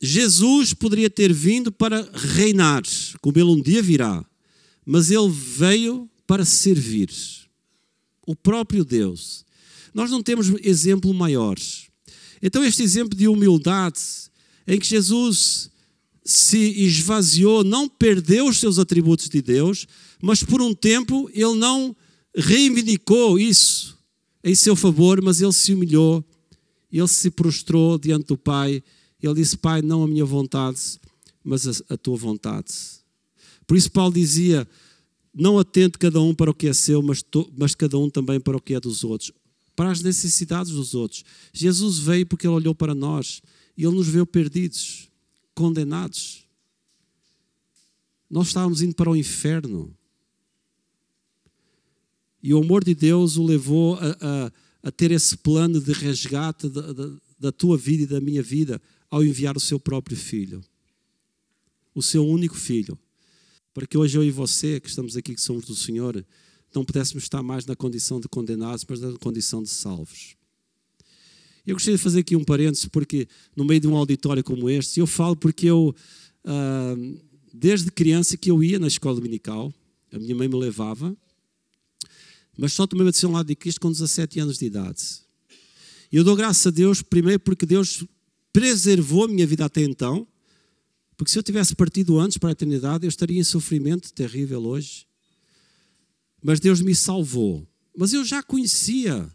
Jesus 0.00 0.72
poderia 0.72 1.10
ter 1.10 1.32
vindo 1.32 1.72
para 1.72 2.08
reinar, 2.14 2.82
como 3.20 3.38
ele 3.38 3.50
um 3.50 3.60
dia 3.60 3.82
virá, 3.82 4.24
mas 4.86 5.10
ele 5.10 5.28
veio 5.28 6.08
para 6.26 6.44
servir. 6.44 7.10
O 8.26 8.36
próprio 8.36 8.84
Deus. 8.84 9.44
Nós 9.92 10.10
não 10.10 10.22
temos 10.22 10.46
exemplo 10.62 11.12
maior. 11.12 11.56
Então, 12.40 12.64
este 12.64 12.82
exemplo 12.82 13.18
de 13.18 13.26
humildade, 13.26 14.00
em 14.66 14.78
que 14.78 14.86
Jesus 14.86 15.70
se 16.24 16.58
esvaziou, 16.84 17.64
não 17.64 17.88
perdeu 17.88 18.46
os 18.46 18.58
seus 18.58 18.78
atributos 18.78 19.28
de 19.28 19.42
Deus, 19.42 19.86
mas 20.22 20.42
por 20.42 20.62
um 20.62 20.72
tempo 20.72 21.28
ele 21.34 21.56
não 21.56 21.94
reivindicou 22.34 23.38
isso 23.38 23.98
em 24.42 24.54
seu 24.54 24.74
favor, 24.74 25.22
mas 25.22 25.40
ele 25.40 25.52
se 25.52 25.72
humilhou, 25.72 26.24
ele 26.90 27.08
se 27.08 27.30
prostrou 27.30 27.98
diante 27.98 28.26
do 28.26 28.38
Pai. 28.38 28.82
Ele 29.22 29.34
disse: 29.34 29.56
Pai, 29.56 29.82
não 29.82 30.02
a 30.02 30.08
minha 30.08 30.24
vontade, 30.24 30.98
mas 31.44 31.66
a, 31.66 31.94
a 31.94 31.96
tua 31.96 32.16
vontade. 32.16 32.72
Por 33.66 33.76
isso, 33.76 33.90
Paulo 33.90 34.14
dizia: 34.14 34.66
Não 35.34 35.58
atente 35.58 35.98
cada 35.98 36.20
um 36.20 36.34
para 36.34 36.50
o 36.50 36.54
que 36.54 36.66
é 36.66 36.72
seu, 36.72 37.02
mas, 37.02 37.22
to, 37.22 37.52
mas 37.56 37.74
cada 37.74 37.98
um 37.98 38.08
também 38.08 38.40
para 38.40 38.56
o 38.56 38.60
que 38.60 38.74
é 38.74 38.80
dos 38.80 39.04
outros, 39.04 39.32
para 39.76 39.90
as 39.90 40.02
necessidades 40.02 40.72
dos 40.72 40.94
outros. 40.94 41.24
Jesus 41.52 41.98
veio 41.98 42.26
porque 42.26 42.46
ele 42.46 42.54
olhou 42.54 42.74
para 42.74 42.94
nós 42.94 43.42
e 43.76 43.84
ele 43.84 43.94
nos 43.94 44.08
viu 44.08 44.26
perdidos, 44.26 45.08
condenados. 45.54 46.44
Nós 48.28 48.48
estávamos 48.48 48.80
indo 48.80 48.94
para 48.94 49.10
o 49.10 49.16
inferno. 49.16 49.94
E 52.42 52.54
o 52.54 52.58
amor 52.58 52.84
de 52.84 52.94
Deus 52.94 53.36
o 53.36 53.44
levou 53.44 53.94
a, 53.96 54.16
a, 54.20 54.52
a 54.84 54.90
ter 54.90 55.10
esse 55.10 55.36
plano 55.36 55.80
de 55.80 55.92
resgate 55.92 56.68
da, 56.68 56.92
da, 56.92 57.10
da 57.38 57.52
tua 57.52 57.76
vida 57.76 58.04
e 58.04 58.06
da 58.06 58.20
minha 58.20 58.42
vida 58.42 58.80
ao 59.10 59.24
enviar 59.24 59.56
o 59.56 59.60
seu 59.60 59.78
próprio 59.78 60.16
filho, 60.16 60.62
o 61.94 62.02
seu 62.02 62.26
único 62.26 62.54
filho, 62.54 62.98
para 63.74 63.86
que 63.86 63.98
hoje 63.98 64.16
eu 64.16 64.24
e 64.24 64.30
você, 64.30 64.80
que 64.80 64.88
estamos 64.88 65.16
aqui, 65.16 65.34
que 65.34 65.40
somos 65.40 65.64
do 65.64 65.74
Senhor, 65.74 66.24
não 66.74 66.84
pudéssemos 66.84 67.24
estar 67.24 67.42
mais 67.42 67.66
na 67.66 67.74
condição 67.74 68.20
de 68.20 68.28
condenados, 68.28 68.84
mas 68.88 69.00
na 69.00 69.12
condição 69.18 69.62
de 69.62 69.68
salvos. 69.68 70.36
Eu 71.66 71.74
gostaria 71.74 71.96
de 71.96 72.02
fazer 72.02 72.20
aqui 72.20 72.36
um 72.36 72.44
parênteses, 72.44 72.86
porque 72.86 73.28
no 73.54 73.64
meio 73.64 73.80
de 73.80 73.88
um 73.88 73.96
auditório 73.96 74.42
como 74.42 74.70
este, 74.70 75.00
eu 75.00 75.06
falo 75.06 75.36
porque 75.36 75.66
eu, 75.66 75.94
ah, 76.44 76.94
desde 77.52 77.90
criança 77.90 78.36
que 78.36 78.50
eu 78.50 78.62
ia 78.62 78.78
na 78.78 78.86
escola 78.86 79.16
dominical, 79.16 79.72
a 80.12 80.18
minha 80.18 80.34
mãe 80.34 80.48
me 80.48 80.56
levava, 80.56 81.16
mas 82.60 82.74
só 82.74 82.86
tomei 82.86 83.06
a 83.06 83.10
decisão 83.10 83.32
lá 83.32 83.42
de 83.42 83.56
Cristo 83.56 83.80
com 83.80 83.90
17 83.90 84.38
anos 84.38 84.58
de 84.58 84.66
idade. 84.66 85.02
E 86.12 86.16
eu 86.16 86.22
dou 86.22 86.36
graças 86.36 86.66
a 86.66 86.70
Deus, 86.70 87.00
primeiro 87.00 87.40
porque 87.40 87.64
Deus 87.64 88.04
preservou 88.52 89.24
a 89.24 89.28
minha 89.28 89.46
vida 89.46 89.64
até 89.64 89.82
então, 89.82 90.28
porque 91.16 91.32
se 91.32 91.38
eu 91.38 91.42
tivesse 91.42 91.74
partido 91.74 92.20
antes 92.20 92.36
para 92.36 92.50
a 92.50 92.52
eternidade, 92.52 93.06
eu 93.06 93.08
estaria 93.08 93.40
em 93.40 93.44
sofrimento 93.44 94.12
terrível 94.12 94.62
hoje. 94.62 95.06
Mas 96.42 96.60
Deus 96.60 96.82
me 96.82 96.94
salvou. 96.94 97.66
Mas 97.96 98.12
eu 98.12 98.26
já 98.26 98.42
conhecia 98.42 99.26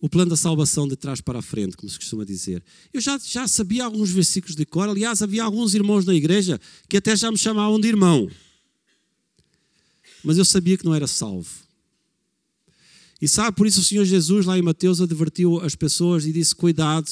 o 0.00 0.08
plano 0.08 0.30
da 0.30 0.36
salvação 0.36 0.88
de 0.88 0.96
trás 0.96 1.20
para 1.20 1.40
a 1.40 1.42
frente, 1.42 1.76
como 1.76 1.90
se 1.90 1.98
costuma 1.98 2.24
dizer. 2.24 2.64
Eu 2.90 3.02
já, 3.02 3.18
já 3.18 3.46
sabia 3.46 3.84
alguns 3.84 4.10
versículos 4.10 4.56
de 4.56 4.64
cor, 4.64 4.88
aliás, 4.88 5.20
havia 5.20 5.44
alguns 5.44 5.74
irmãos 5.74 6.06
na 6.06 6.14
igreja 6.14 6.58
que 6.88 6.96
até 6.96 7.14
já 7.14 7.30
me 7.30 7.36
chamavam 7.36 7.78
de 7.78 7.88
irmão. 7.88 8.30
Mas 10.24 10.38
eu 10.38 10.44
sabia 10.44 10.78
que 10.78 10.86
não 10.86 10.94
era 10.94 11.06
salvo. 11.06 11.65
E 13.20 13.26
sabe, 13.26 13.56
por 13.56 13.66
isso 13.66 13.80
o 13.80 13.84
Senhor 13.84 14.04
Jesus, 14.04 14.44
lá 14.44 14.58
em 14.58 14.62
Mateus, 14.62 15.00
advertiu 15.00 15.60
as 15.60 15.74
pessoas 15.74 16.26
e 16.26 16.32
disse: 16.32 16.54
Cuidado, 16.54 17.10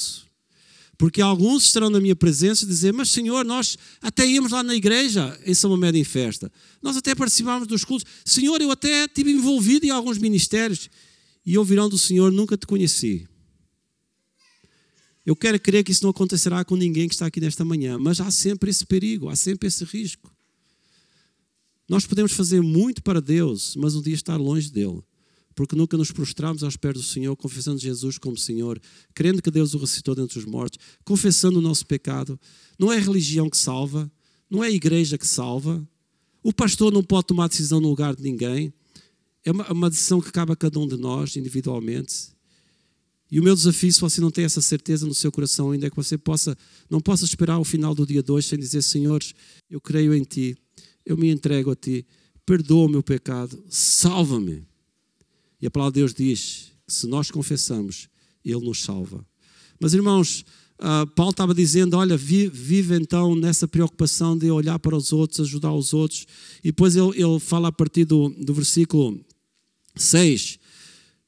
porque 0.99 1.23
alguns 1.23 1.65
estarão 1.65 1.89
na 1.89 1.99
minha 1.99 2.15
presença 2.15 2.65
e 2.65 2.69
dizer: 2.69 2.93
Mas 2.93 3.11
Senhor, 3.11 3.45
nós 3.45 3.79
até 4.03 4.27
íamos 4.27 4.53
lá 4.53 4.63
na 4.63 4.75
igreja 4.75 5.39
em 5.47 5.55
São 5.55 5.75
Médio 5.77 5.99
em 5.99 6.05
festa, 6.05 6.53
nós 6.83 6.97
até 6.97 7.15
participámos 7.15 7.67
dos 7.67 7.85
cultos, 7.85 8.07
Senhor, 8.25 8.61
eu 8.61 8.71
até 8.71 9.05
estive 9.05 9.31
envolvido 9.31 9.87
em 9.87 9.91
alguns 9.91 10.19
ministérios, 10.19 10.91
e 11.45 11.57
ouvirão 11.57 11.89
do 11.89 11.99
Senhor: 11.99 12.31
Nunca 12.31 12.57
te 12.57 12.67
conheci. 12.67 13.27
Eu 15.25 15.35
quero 15.35 15.59
crer 15.59 15.83
que 15.83 15.91
isso 15.91 16.03
não 16.03 16.11
acontecerá 16.11 16.63
com 16.67 16.77
ninguém 16.77 17.09
que 17.09 17.15
está 17.15 17.25
aqui 17.25 17.41
nesta 17.41 17.65
manhã, 17.65 17.99
mas 17.99 18.21
há 18.21 18.31
sempre 18.31 18.69
esse 18.69 18.85
perigo, 18.85 19.31
há 19.31 19.37
sempre 19.37 19.69
esse 19.69 19.83
risco. 19.83 20.31
Nós 21.89 22.05
podemos 22.05 22.33
fazer 22.33 22.61
muito 22.61 23.03
para 23.03 23.23
Deus, 23.23 23.75
mas 23.75 23.95
um 23.95 24.03
dia 24.03 24.15
estar 24.15 24.37
longe 24.37 24.71
dele 24.71 25.03
porque 25.55 25.77
nunca 25.77 25.97
nos 25.97 26.11
prostramos 26.11 26.63
aos 26.63 26.77
pés 26.77 26.95
do 26.95 27.03
Senhor, 27.03 27.37
confessando 27.37 27.79
Jesus 27.79 28.19
como 28.19 28.37
Senhor, 28.37 28.81
crendo 29.15 29.41
que 29.41 29.51
Deus 29.51 29.75
o 29.75 29.79
ressuscitou 29.79 30.15
dentre 30.15 30.39
os 30.39 30.45
mortos, 30.45 30.79
confessando 31.05 31.59
o 31.59 31.63
nosso 31.63 31.87
pecado. 31.87 32.39
Não 32.79 32.93
é 32.93 32.97
a 32.97 33.01
religião 33.01 33.49
que 33.49 33.57
salva, 33.57 34.11
não 34.51 34.63
é 34.63 34.69
a 34.69 34.71
igreja 34.71 35.17
que 35.17 35.27
salva. 35.27 35.87
O 36.43 36.53
pastor 36.53 36.93
não 36.93 37.03
pode 37.03 37.29
tomar 37.29 37.49
decisão 37.49 37.81
no 37.81 37.89
lugar 37.89 38.15
de 38.15 38.23
ninguém. 38.23 38.73
É 39.45 39.53
uma, 39.53 39.71
uma 39.73 39.91
decisão 39.91 40.21
que 40.21 40.33
cabe 40.33 40.53
a 40.53 40.57
cada 40.57 40.79
um 40.79 40.87
de 40.87 40.97
nós 40.97 41.37
individualmente. 41.37 42.35
E 43.31 43.41
o 43.41 43.43
meu 43.43 43.55
desafio, 43.55 43.93
se 43.93 44.01
você 44.01 44.21
não 44.21 44.31
tem 44.31 44.45
essa 44.45 44.61
certeza 44.61 45.07
no 45.07 45.15
seu 45.15 45.33
coração 45.33 45.71
ainda, 45.71 45.87
é 45.87 45.91
que 45.91 45.97
você 45.97 46.17
possa, 46.17 46.57
não 46.91 47.01
possa 47.01 47.25
esperar 47.25 47.59
o 47.59 47.65
final 47.65 47.95
do 47.95 48.07
dia 48.07 48.23
2 48.23 48.45
sem 48.45 48.59
dizer: 48.59 48.83
Senhor, 48.83 49.23
eu 49.71 49.81
creio 49.81 50.15
em 50.15 50.23
Ti, 50.23 50.57
eu 51.05 51.17
me 51.17 51.31
entrego 51.31 51.71
a 51.71 51.77
Ti, 51.77 52.07
perdoa 52.45 52.87
o 52.87 52.89
meu 52.89 53.03
pecado, 53.03 53.65
salva-me. 53.69 54.65
E 55.65 55.67
a 55.67 55.71
palavra 55.71 55.93
de 55.93 56.01
Deus 56.01 56.13
diz 56.13 56.73
que 56.87 56.93
se 56.93 57.07
nós 57.07 57.31
confessamos, 57.31 58.11
Ele 58.45 58.61
nos 58.61 58.83
salva. 58.83 59.27
Mas 59.81 59.95
irmãos, 59.95 60.45
uh, 60.79 61.07
Paulo 61.15 61.31
estava 61.31 61.55
dizendo: 61.55 61.97
olha, 61.97 62.19
vive, 62.19 62.51
vive, 62.51 62.95
então 62.97 63.35
nessa 63.35 63.67
preocupação 63.67 64.37
de 64.37 64.51
olhar 64.51 64.79
para 64.79 64.95
os 64.95 65.11
outros, 65.11 65.41
ajudar 65.41 65.73
os 65.73 65.95
outros. 65.95 66.27
E 66.63 66.65
depois 66.65 66.97
ele, 66.97 67.09
ele 67.17 67.41
fala 67.41 67.69
a 67.69 67.73
partir 67.73 68.05
do, 68.05 68.29
do 68.29 68.53
versículo 68.53 69.19
6, 69.97 70.59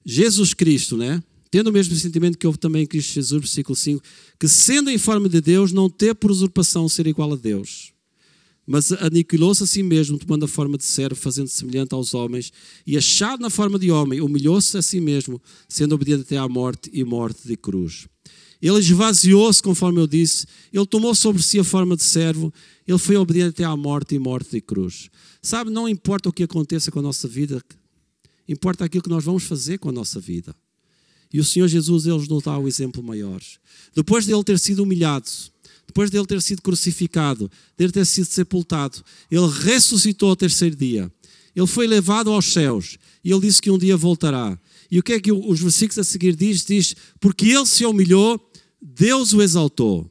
Jesus 0.04 0.52
Cristo, 0.52 0.98
né? 0.98 1.22
Tendo 1.50 1.70
o 1.70 1.72
mesmo 1.72 1.96
sentimento 1.96 2.36
que 2.36 2.46
houve 2.46 2.58
também 2.58 2.82
em 2.82 2.86
Cristo 2.86 3.14
Jesus, 3.14 3.40
versículo 3.40 3.74
5, 3.74 4.02
que 4.38 4.48
sendo 4.48 4.90
em 4.90 4.98
forma 4.98 5.30
de 5.30 5.40
Deus, 5.40 5.72
não 5.72 5.88
ter 5.88 6.14
por 6.14 6.30
usurpação 6.30 6.90
ser 6.90 7.06
igual 7.06 7.32
a 7.32 7.36
Deus 7.36 7.95
mas 8.66 8.90
aniquilou-se 8.92 9.62
a 9.62 9.66
si 9.66 9.82
mesmo, 9.82 10.18
tomando 10.18 10.44
a 10.44 10.48
forma 10.48 10.76
de 10.76 10.84
servo, 10.84 11.14
fazendo-se 11.14 11.54
semelhante 11.54 11.94
aos 11.94 12.14
homens, 12.14 12.52
e 12.86 12.96
achado 12.96 13.40
na 13.40 13.48
forma 13.48 13.78
de 13.78 13.90
homem, 13.90 14.20
humilhou-se 14.20 14.76
a 14.76 14.82
si 14.82 15.00
mesmo, 15.00 15.40
sendo 15.68 15.94
obediente 15.94 16.22
até 16.22 16.36
à 16.36 16.48
morte 16.48 16.90
e 16.92 17.04
morte 17.04 17.46
de 17.46 17.56
cruz. 17.56 18.08
Ele 18.60 18.78
esvaziou-se, 18.78 19.62
conforme 19.62 20.00
eu 20.00 20.06
disse, 20.06 20.46
ele 20.72 20.86
tomou 20.86 21.14
sobre 21.14 21.42
si 21.42 21.58
a 21.58 21.64
forma 21.64 21.94
de 21.96 22.02
servo, 22.02 22.52
ele 22.86 22.98
foi 22.98 23.16
obediente 23.16 23.50
até 23.50 23.64
à 23.64 23.76
morte 23.76 24.14
e 24.14 24.18
morte 24.18 24.50
de 24.50 24.60
cruz. 24.60 25.08
Sabe, 25.40 25.70
não 25.70 25.88
importa 25.88 26.28
o 26.28 26.32
que 26.32 26.42
aconteça 26.42 26.90
com 26.90 26.98
a 26.98 27.02
nossa 27.02 27.28
vida, 27.28 27.62
importa 28.48 28.84
aquilo 28.84 29.02
que 29.04 29.10
nós 29.10 29.24
vamos 29.24 29.44
fazer 29.44 29.78
com 29.78 29.90
a 29.90 29.92
nossa 29.92 30.18
vida. 30.18 30.54
E 31.32 31.38
o 31.38 31.44
Senhor 31.44 31.68
Jesus, 31.68 32.06
ele 32.06 32.26
nos 32.28 32.42
dá 32.42 32.56
o 32.58 32.66
exemplo 32.66 33.02
maior. 33.02 33.40
Depois 33.94 34.24
de 34.24 34.32
ele 34.32 34.44
ter 34.44 34.58
sido 34.58 34.82
humilhado, 34.82 35.28
depois 35.96 36.10
dele 36.10 36.26
ter 36.26 36.42
sido 36.42 36.60
crucificado, 36.60 37.50
dele 37.74 37.90
ter 37.90 38.04
sido 38.04 38.26
sepultado, 38.26 39.02
ele 39.30 39.46
ressuscitou 39.46 40.28
ao 40.28 40.36
terceiro 40.36 40.76
dia. 40.76 41.10
Ele 41.54 41.66
foi 41.66 41.86
levado 41.86 42.30
aos 42.30 42.52
céus 42.52 42.98
e 43.24 43.32
ele 43.32 43.40
disse 43.40 43.62
que 43.62 43.70
um 43.70 43.78
dia 43.78 43.96
voltará. 43.96 44.58
E 44.90 44.98
o 44.98 45.02
que 45.02 45.14
é 45.14 45.20
que 45.20 45.32
os 45.32 45.58
versículos 45.58 45.98
a 45.98 46.04
seguir 46.04 46.36
diz? 46.36 46.66
Diz, 46.66 46.94
porque 47.18 47.46
ele 47.46 47.64
se 47.64 47.86
humilhou, 47.86 48.38
Deus 48.80 49.32
o 49.32 49.40
exaltou, 49.40 50.10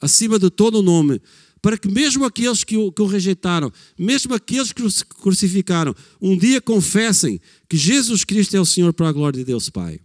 acima 0.00 0.38
de 0.38 0.48
todo 0.48 0.78
o 0.78 0.82
nome, 0.82 1.20
para 1.60 1.76
que 1.76 1.88
mesmo 1.88 2.24
aqueles 2.24 2.62
que 2.62 2.76
o, 2.76 2.92
que 2.92 3.02
o 3.02 3.06
rejeitaram, 3.06 3.72
mesmo 3.98 4.32
aqueles 4.32 4.72
que 4.72 4.84
o 4.84 4.88
crucificaram, 5.20 5.92
um 6.22 6.38
dia 6.38 6.60
confessem 6.60 7.40
que 7.68 7.76
Jesus 7.76 8.22
Cristo 8.22 8.56
é 8.56 8.60
o 8.60 8.64
Senhor 8.64 8.92
para 8.92 9.08
a 9.08 9.12
glória 9.12 9.40
de 9.40 9.44
Deus 9.44 9.68
Pai. 9.68 9.98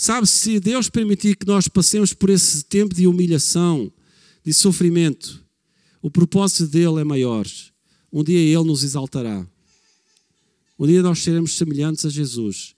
Sabe, 0.00 0.28
se 0.28 0.60
Deus 0.60 0.88
permitir 0.88 1.34
que 1.34 1.44
nós 1.44 1.66
passemos 1.66 2.14
por 2.14 2.30
esse 2.30 2.62
tempo 2.62 2.94
de 2.94 3.08
humilhação, 3.08 3.92
de 4.44 4.54
sofrimento, 4.54 5.44
o 6.00 6.08
propósito 6.08 6.68
dele 6.68 7.00
é 7.00 7.04
maior. 7.04 7.44
Um 8.12 8.22
dia 8.22 8.38
ele 8.38 8.62
nos 8.62 8.84
exaltará. 8.84 9.44
Um 10.78 10.86
dia 10.86 11.02
nós 11.02 11.18
seremos 11.18 11.56
semelhantes 11.56 12.04
a 12.04 12.10
Jesus 12.10 12.76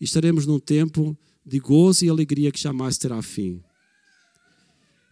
e 0.00 0.04
estaremos 0.04 0.46
num 0.46 0.60
tempo 0.60 1.18
de 1.44 1.58
gozo 1.58 2.04
e 2.04 2.08
alegria 2.08 2.52
que 2.52 2.60
jamais 2.60 2.96
terá 2.96 3.20
fim. 3.20 3.60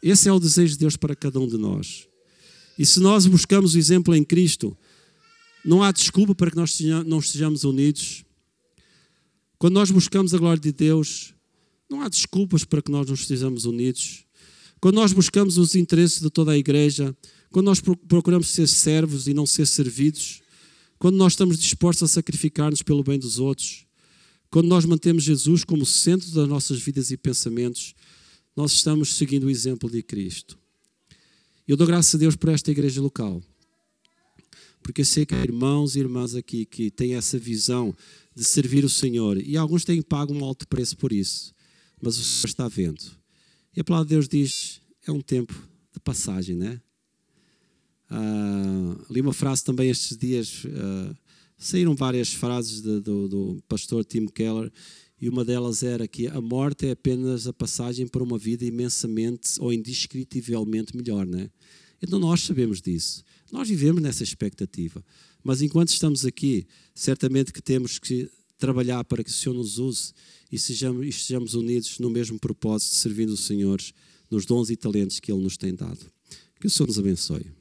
Esse 0.00 0.28
é 0.28 0.32
o 0.32 0.38
desejo 0.38 0.74
de 0.74 0.78
Deus 0.78 0.96
para 0.96 1.16
cada 1.16 1.40
um 1.40 1.48
de 1.48 1.58
nós. 1.58 2.06
E 2.78 2.86
se 2.86 3.00
nós 3.00 3.26
buscamos 3.26 3.74
o 3.74 3.78
exemplo 3.78 4.14
em 4.14 4.22
Cristo, 4.22 4.78
não 5.64 5.82
há 5.82 5.90
desculpa 5.90 6.36
para 6.36 6.52
que 6.52 6.56
nós 6.56 6.78
não 7.04 7.18
estejamos 7.18 7.64
unidos. 7.64 8.24
Quando 9.58 9.74
nós 9.74 9.90
buscamos 9.90 10.32
a 10.32 10.38
glória 10.38 10.62
de 10.62 10.70
Deus, 10.70 11.34
não 11.88 12.02
há 12.02 12.08
desculpas 12.08 12.64
para 12.64 12.82
que 12.82 12.90
nós 12.90 13.06
não 13.06 13.14
estejamos 13.14 13.64
unidos. 13.64 14.24
Quando 14.80 14.96
nós 14.96 15.12
buscamos 15.12 15.58
os 15.58 15.74
interesses 15.74 16.20
de 16.20 16.30
toda 16.30 16.52
a 16.52 16.58
igreja, 16.58 17.16
quando 17.50 17.66
nós 17.66 17.80
procuramos 17.80 18.48
ser 18.48 18.66
servos 18.68 19.26
e 19.26 19.34
não 19.34 19.46
ser 19.46 19.66
servidos, 19.66 20.40
quando 20.98 21.16
nós 21.16 21.32
estamos 21.32 21.58
dispostos 21.58 22.10
a 22.10 22.12
sacrificar-nos 22.12 22.82
pelo 22.82 23.02
bem 23.02 23.18
dos 23.18 23.38
outros, 23.38 23.86
quando 24.50 24.66
nós 24.66 24.84
mantemos 24.84 25.24
Jesus 25.24 25.64
como 25.64 25.84
centro 25.84 26.30
das 26.30 26.48
nossas 26.48 26.80
vidas 26.80 27.10
e 27.10 27.16
pensamentos, 27.16 27.94
nós 28.56 28.72
estamos 28.72 29.14
seguindo 29.14 29.44
o 29.44 29.50
exemplo 29.50 29.90
de 29.90 30.02
Cristo. 30.02 30.58
Eu 31.66 31.76
dou 31.76 31.86
graças 31.86 32.14
a 32.14 32.18
Deus 32.18 32.34
por 32.34 32.48
esta 32.48 32.70
igreja 32.70 33.00
local, 33.00 33.42
porque 34.82 35.02
eu 35.02 35.04
sei 35.04 35.26
que 35.26 35.34
há 35.34 35.42
irmãos 35.42 35.96
e 35.96 36.00
irmãs 36.00 36.34
aqui 36.34 36.64
que 36.64 36.90
têm 36.90 37.14
essa 37.14 37.38
visão 37.38 37.94
de 38.34 38.42
servir 38.42 38.84
o 38.84 38.88
Senhor 38.88 39.36
e 39.36 39.56
alguns 39.56 39.84
têm 39.84 40.00
pago 40.00 40.32
um 40.32 40.44
alto 40.44 40.66
preço 40.66 40.96
por 40.96 41.12
isso, 41.12 41.54
mas 42.00 42.18
o 42.18 42.24
Senhor 42.24 42.46
está 42.46 42.68
vendo. 42.68 43.02
E 43.76 43.80
a 43.80 43.84
palavra 43.84 44.08
de 44.08 44.14
Deus 44.14 44.28
diz: 44.28 44.80
é 45.06 45.12
um 45.12 45.20
tempo 45.20 45.54
de 45.92 46.00
passagem, 46.00 46.56
né? 46.56 46.80
Uh, 48.10 49.12
li 49.12 49.20
uma 49.20 49.32
frase 49.32 49.64
também 49.64 49.90
estes 49.90 50.16
dias. 50.16 50.64
Uh, 50.64 51.16
saíram 51.56 51.94
várias 51.94 52.32
frases 52.32 52.80
de, 52.80 53.00
do, 53.00 53.28
do, 53.28 53.62
pastor 53.68 54.04
Tim 54.04 54.26
Keller 54.26 54.72
e 55.20 55.28
uma 55.28 55.44
delas 55.44 55.82
era 55.82 56.06
que 56.06 56.28
a 56.28 56.40
morte 56.40 56.86
é 56.86 56.92
apenas 56.92 57.46
a 57.46 57.52
passagem 57.52 58.06
para 58.06 58.22
uma 58.22 58.38
vida 58.38 58.64
imensamente 58.64 59.60
ou 59.60 59.72
indescritivelmente 59.72 60.96
melhor, 60.96 61.26
né? 61.26 61.50
Então 62.00 62.18
nós 62.18 62.42
sabemos 62.42 62.80
disso. 62.80 63.24
Nós 63.50 63.68
vivemos 63.68 64.00
nessa 64.00 64.22
expectativa. 64.22 65.04
Mas 65.42 65.62
enquanto 65.62 65.88
estamos 65.88 66.24
aqui, 66.24 66.66
certamente 66.94 67.52
que 67.52 67.60
temos 67.60 67.98
que 67.98 68.30
trabalhar 68.58 69.04
para 69.04 69.22
que 69.22 69.30
o 69.30 69.32
Senhor 69.32 69.54
nos 69.54 69.78
use 69.78 70.12
e 70.50 70.58
sejamos, 70.58 71.54
unidos 71.54 71.98
no 71.98 72.10
mesmo 72.10 72.38
propósito, 72.38 72.94
servindo 72.96 73.30
os 73.30 73.40
Senhores 73.40 73.92
nos 74.30 74.44
dons 74.44 74.68
e 74.68 74.76
talentos 74.76 75.20
que 75.20 75.32
Ele 75.32 75.42
nos 75.42 75.56
tem 75.56 75.74
dado. 75.74 76.00
Que 76.60 76.66
o 76.66 76.70
Senhor 76.70 76.88
nos 76.88 76.98
abençoe. 76.98 77.57